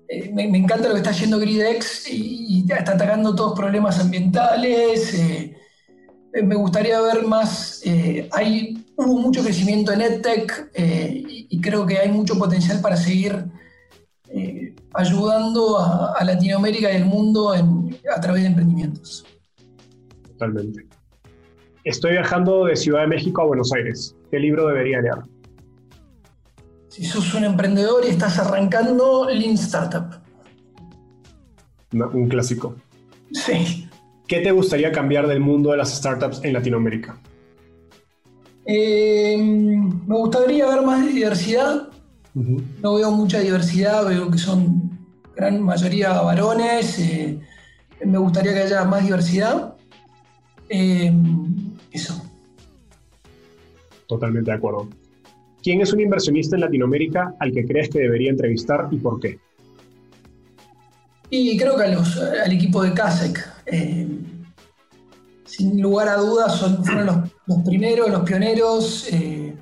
[0.09, 5.13] eh, me, encanta lo que está haciendo GridX y, está atacando todos problemas ambientales.
[5.13, 5.57] eh,
[6.33, 7.81] eh, me gustaría ver más...
[8.31, 13.45] hay, hubo mucho crecimiento en EdTech y, creo que hay mucho potencial para seguir
[14.93, 19.25] ayudando a, Latinoamérica y al mundo a través de emprendimientos.
[20.33, 20.85] Totalmente.
[21.83, 24.15] Estoy viajando de Ciudad de México a Buenos Aires.
[24.29, 25.36] ¿Qué libro debería leer?
[26.89, 30.05] Si sos un emprendedor y estás arrancando, Lean Startup.
[31.93, 32.75] Una- un clásico.
[33.31, 33.87] Sí.
[34.27, 37.17] ¿Qué te gustaría cambiar del mundo de las startups en Latinoamérica?
[38.65, 41.89] Eh, me gustaría ver más diversidad.
[42.33, 44.91] No veo mucha diversidad, veo que son
[45.35, 46.99] gran mayoría varones.
[46.99, 47.39] eh,
[48.05, 49.75] me gustaría que haya más diversidad.
[50.69, 51.11] Eh,
[51.91, 52.21] eso.
[54.07, 54.87] Totalmente de acuerdo.
[55.67, 59.37] ¿Quién es un inversionista en Latinoamérica al que crees que debería entrevistar y por qué?
[61.29, 64.07] Y creo que a los- al equipo de CASEC, eh,
[65.43, 69.53] sin lugar a dudas, son, fueron los, los primeros, los pioneros, eh,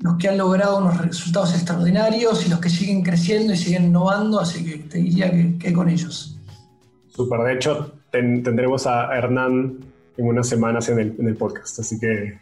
[0.00, 4.38] los que han logrado unos resultados extraordinarios y los que siguen creciendo y siguen innovando,
[4.40, 6.36] así que te diría que, que con ellos.
[7.08, 9.78] Súper, de hecho, ten- tendremos a Hernán
[10.18, 12.38] en unas semanas en el, en el podcast, así que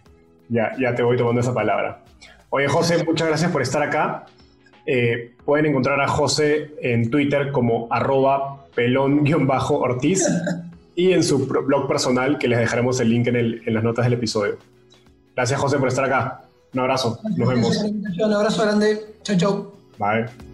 [0.49, 2.01] ya, ya te voy tomando esa palabra.
[2.51, 4.27] Oye, José, muchas gracias por estar acá.
[4.87, 10.27] Eh, pueden encontrar a José en Twitter como arroba pelón-ortiz
[10.95, 14.05] y en su blog personal, que les dejaremos el link en, el- en las notas
[14.05, 14.59] del episodio.
[15.35, 16.43] Gracias, José, por estar acá.
[16.73, 17.19] Un abrazo.
[17.37, 17.77] Nos vemos.
[17.83, 19.01] Un abrazo grande.
[19.23, 19.73] Chau, chau.
[19.99, 20.54] Bye.